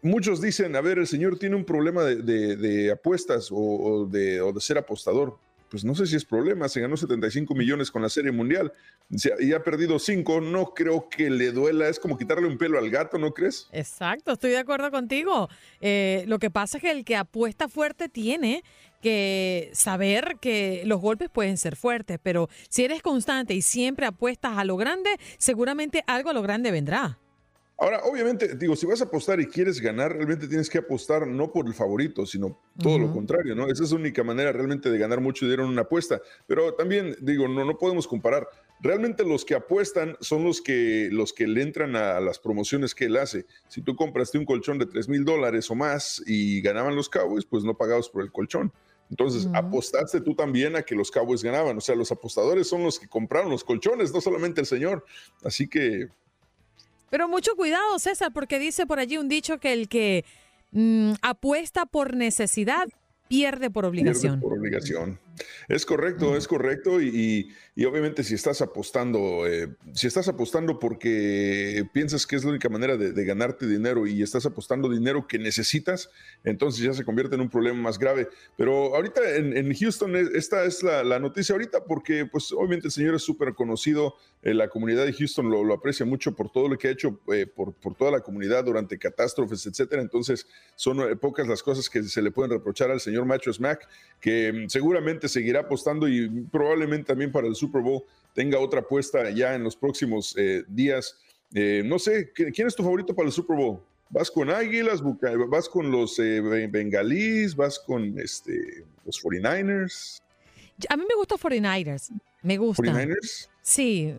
[0.07, 5.39] muchos dicen, a ver, el señor tiene un problema de, apuestas o, de, ser apostador.
[5.71, 8.73] Pues no sé si es problema, se ganó 75 millones con la Serie Mundial
[9.41, 12.91] y ha perdido 5, no creo que le duela, es como quitarle un pelo al
[12.91, 13.69] gato, ¿no crees?
[13.73, 15.49] Exacto, estoy de acuerdo contigo.
[15.81, 18.63] Eh, lo que pasa es que el que apuesta fuerte tiene
[19.03, 24.59] que saber que los golpes pueden ser fuertes, pero si eres constante y siempre apuestas
[24.59, 27.19] a lo grande, seguramente algo a lo grande vendrá.
[27.79, 31.53] Ahora, obviamente, digo, si vas a apostar y quieres ganar, realmente tienes que apostar no
[31.53, 33.69] por el favorito, sino todo lo contrario, ¿no?
[33.69, 36.23] Esa es la única manera realmente de ganar mucho dinero en una apuesta.
[36.47, 38.49] Pero también, digo, no, no podemos comparar.
[38.81, 43.07] Realmente los que apuestan son los que, los que le entran a las promociones que
[43.07, 43.45] él hace.
[43.69, 47.45] Si tú compraste un colchón de 3 mil dólares o más y ganaban los Cowboys,
[47.45, 48.73] pues no pagabas por el colchón.
[49.11, 51.77] Entonces, apostaste tú también a que los Cowboys ganaban.
[51.77, 55.05] O sea, los apostadores son los que compraron los colchones, no solamente el señor.
[55.45, 56.09] Así que
[57.11, 60.25] pero mucho cuidado, César, porque dice por allí un dicho que el que
[60.73, 62.89] mm, apuesta por necesidad
[63.29, 64.41] pierde por obligación.
[64.41, 65.19] por obligación.
[65.69, 67.01] Es correcto, es correcto.
[67.01, 67.53] Y,
[67.87, 72.97] obviamente si estás apostando, eh, si estás apostando porque piensas que es la única manera
[72.97, 76.11] de, ganarte dinero y estás apostando dinero que necesitas,
[76.45, 78.29] entonces ya se convierte en un problema más grave.
[78.57, 83.15] Pero ahorita en, Houston, eh, esta es la, noticia ahorita porque pues obviamente el señor
[83.15, 86.89] es súper conocido, eh, la comunidad de Houston lo, aprecia mucho por todo lo que
[86.89, 87.19] ha hecho
[87.55, 90.03] por, por, toda la comunidad durante catástrofes, etcétera.
[90.03, 93.89] Entonces son pocas las cosas que se le pueden reprochar al señor Machos Mac,
[94.21, 94.69] que mm,
[95.29, 98.03] seguirá apostando y probablemente también para el Super Bowl
[98.35, 101.19] tenga otra apuesta ya en los próximos eh, días.
[101.55, 103.81] Eh, no sé, ¿quién es tu favorito para el Super Bowl?
[104.11, 105.03] ¿Vas con Águilas?
[105.49, 107.57] ¿Vas con los eh, Bengalís?
[107.57, 110.21] ¿Vas con este, los 49ers?
[110.89, 112.11] A mí me gusta 49ers.
[112.43, 112.83] Me gusta.
[112.83, 113.49] ¿49ers?
[113.63, 114.15] Sí.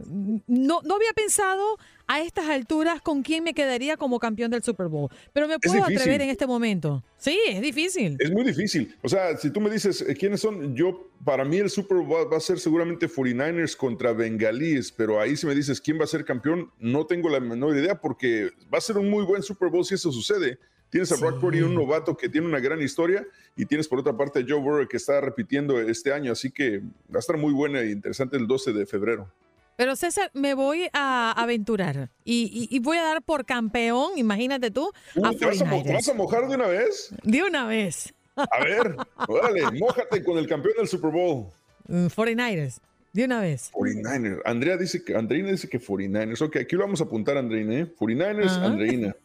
[0.47, 1.77] No, no había pensado
[2.07, 5.09] a estas alturas con quién me quedaría como campeón del Super Bowl.
[5.33, 7.03] Pero me puedo atrever en este momento.
[7.17, 8.17] Sí, es difícil.
[8.19, 8.95] Es muy difícil.
[9.01, 12.31] O sea, si tú me dices eh, quiénes son, yo, para mí el Super Bowl
[12.31, 16.07] va a ser seguramente 49ers contra Bengalíes, pero ahí si me dices quién va a
[16.07, 19.69] ser campeón, no tengo la menor idea porque va a ser un muy buen Super
[19.69, 20.59] Bowl si eso sucede.
[20.89, 23.25] Tienes a Brock Purdy, un novato que tiene una gran historia,
[23.55, 26.79] y tienes por otra parte a Joe Burrow que está repitiendo este año, así que
[26.79, 29.29] va a estar muy buena e interesante el 12 de febrero.
[29.75, 34.91] Pero César, me voy a aventurar y, voy a dar por campeón, imagínate tú,
[35.23, 37.13] a ¿te, vas a, mojar de una vez?
[37.23, 38.13] De una vez.
[38.35, 38.95] A ver,
[39.41, 41.47] dale, mójate con el campeón del Super Bowl.
[41.87, 42.83] 49ers, mm,
[43.13, 43.71] de una vez.
[43.71, 44.41] 49ers.
[44.45, 46.41] Andrea dice que, Andreina dice que 49ers.
[46.43, 47.87] Ok, aquí lo vamos a apuntar, Andreina, ¿eh?
[47.99, 49.15] 49ers, Andreina.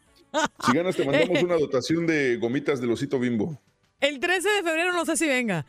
[0.65, 3.59] Si ganas, te mandamos una dotación de gomitas del osito bimbo.
[3.99, 5.65] El 13 de febrero no sé si venga.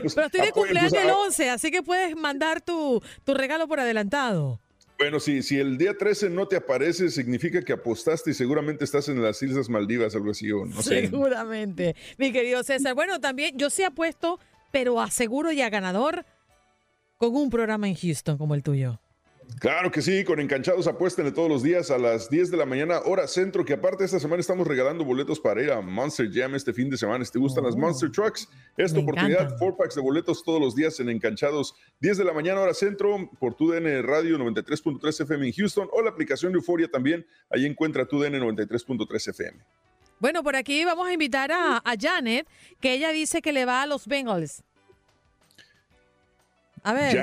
[0.00, 4.60] Pues, Pero estoy de cumpleaños el 11, así que puedes mandar tu, regalo por adelantado.
[4.98, 9.08] Bueno, si, si el día 13 no te aparece, significa que apostaste y seguramente estás
[9.08, 11.02] en las Islas Maldivas, algo así, o no sé.
[11.02, 12.94] Seguramente, mi querido César.
[12.94, 14.38] Bueno, también yo sí apuesto,
[14.70, 16.24] pero aseguro ya ganador
[17.16, 19.00] con un programa en Houston como el tuyo.
[19.64, 23.00] Claro que sí, con Encanchados apuéstenle todos los días a las 10 de la mañana,
[23.06, 26.74] hora centro, que aparte esta semana estamos regalando boletos para ir a Monster Jam este
[26.74, 27.24] fin de semana.
[27.24, 30.74] Si te gustan las Monster oh, Trucks, esta oportunidad, four packs de boletos todos los
[30.74, 35.52] días en Encanchados, 10 de la mañana, hora centro, por TUDN Radio 93.3 FM en
[35.54, 37.24] Houston o la aplicación de Euforia también.
[37.48, 39.58] Ahí encuentra TUDN 93.3 FM.
[40.20, 42.46] Bueno, por aquí vamos a invitar a, a Janet,
[42.80, 44.62] que ella dice que le va a los Bengals.
[46.84, 47.18] A ver,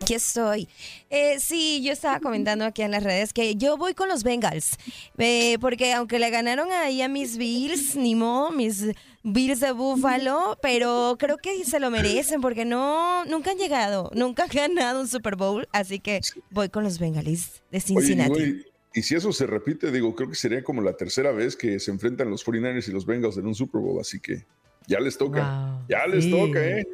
[0.00, 0.68] Aquí estoy.
[1.10, 4.78] Eh, sí, yo estaba comentando aquí en las redes que yo voy con los Bengals.
[5.18, 8.84] Eh, porque aunque le ganaron ahí a mis Bills, ni mo, mis
[9.24, 14.44] Bills de Buffalo, pero creo que se lo merecen porque no, nunca han llegado, nunca
[14.44, 15.66] han ganado un Super Bowl.
[15.72, 16.20] Así que
[16.52, 18.64] voy con los Bengalis de Cincinnati.
[18.94, 21.90] Y si eso se repite, digo, creo que sería como la tercera vez que se
[21.90, 24.46] enfrentan los 49ers y los Bengals en un Super Bowl, así que
[24.86, 25.84] ya les toca.
[25.88, 26.86] ya les toca, ¿eh?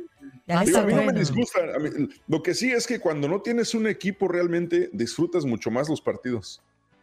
[0.48, 1.60] A mí no me disgusta.
[2.28, 6.00] lo que sí es que cuando no tienes un equipo realmente disfrutas mucho más los
[6.00, 6.62] partidos.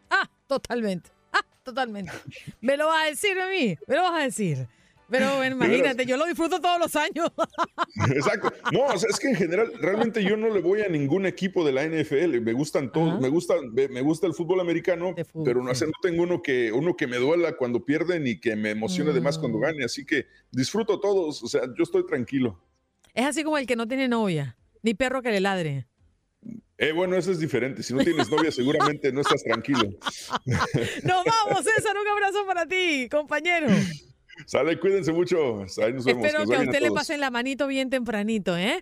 [0.10, 1.10] Ah, totalmente.
[1.34, 2.12] Ah, totalmente.
[2.60, 3.78] Me lo vas a decir a mí.
[3.88, 4.68] Me lo vas a decir.
[5.12, 7.30] Pero bueno, imagínate, yo lo disfruto todos los años.
[8.16, 8.52] Exacto.
[8.72, 11.66] No, o sea, es que en general, realmente yo no le voy a ningún equipo
[11.66, 12.40] de la NFL.
[12.40, 15.14] Me gustan todos, me gusta, me gusta el fútbol americano,
[15.44, 18.56] pero no, sé, no tengo uno que, uno que me duela cuando pierden y que
[18.56, 19.62] me emocione además cuando mm.
[19.62, 19.84] gane.
[19.84, 21.44] Así que disfruto todos.
[21.44, 22.58] O sea, yo estoy tranquilo.
[23.14, 25.88] Es así como el que no tiene novia, ni perro que le ladre.
[26.78, 27.84] Eh, bueno, eso es diferente.
[27.84, 29.84] Si no tienes novia, seguramente no estás tranquilo.
[31.04, 31.96] Nos vamos, César.
[31.96, 33.68] Un abrazo para ti, compañero.
[34.48, 35.60] Sale, cuídense mucho.
[35.84, 36.26] Ahí nos vemos.
[36.26, 38.82] Espero que a usted le pasen la manito bien tempranito, ¿eh?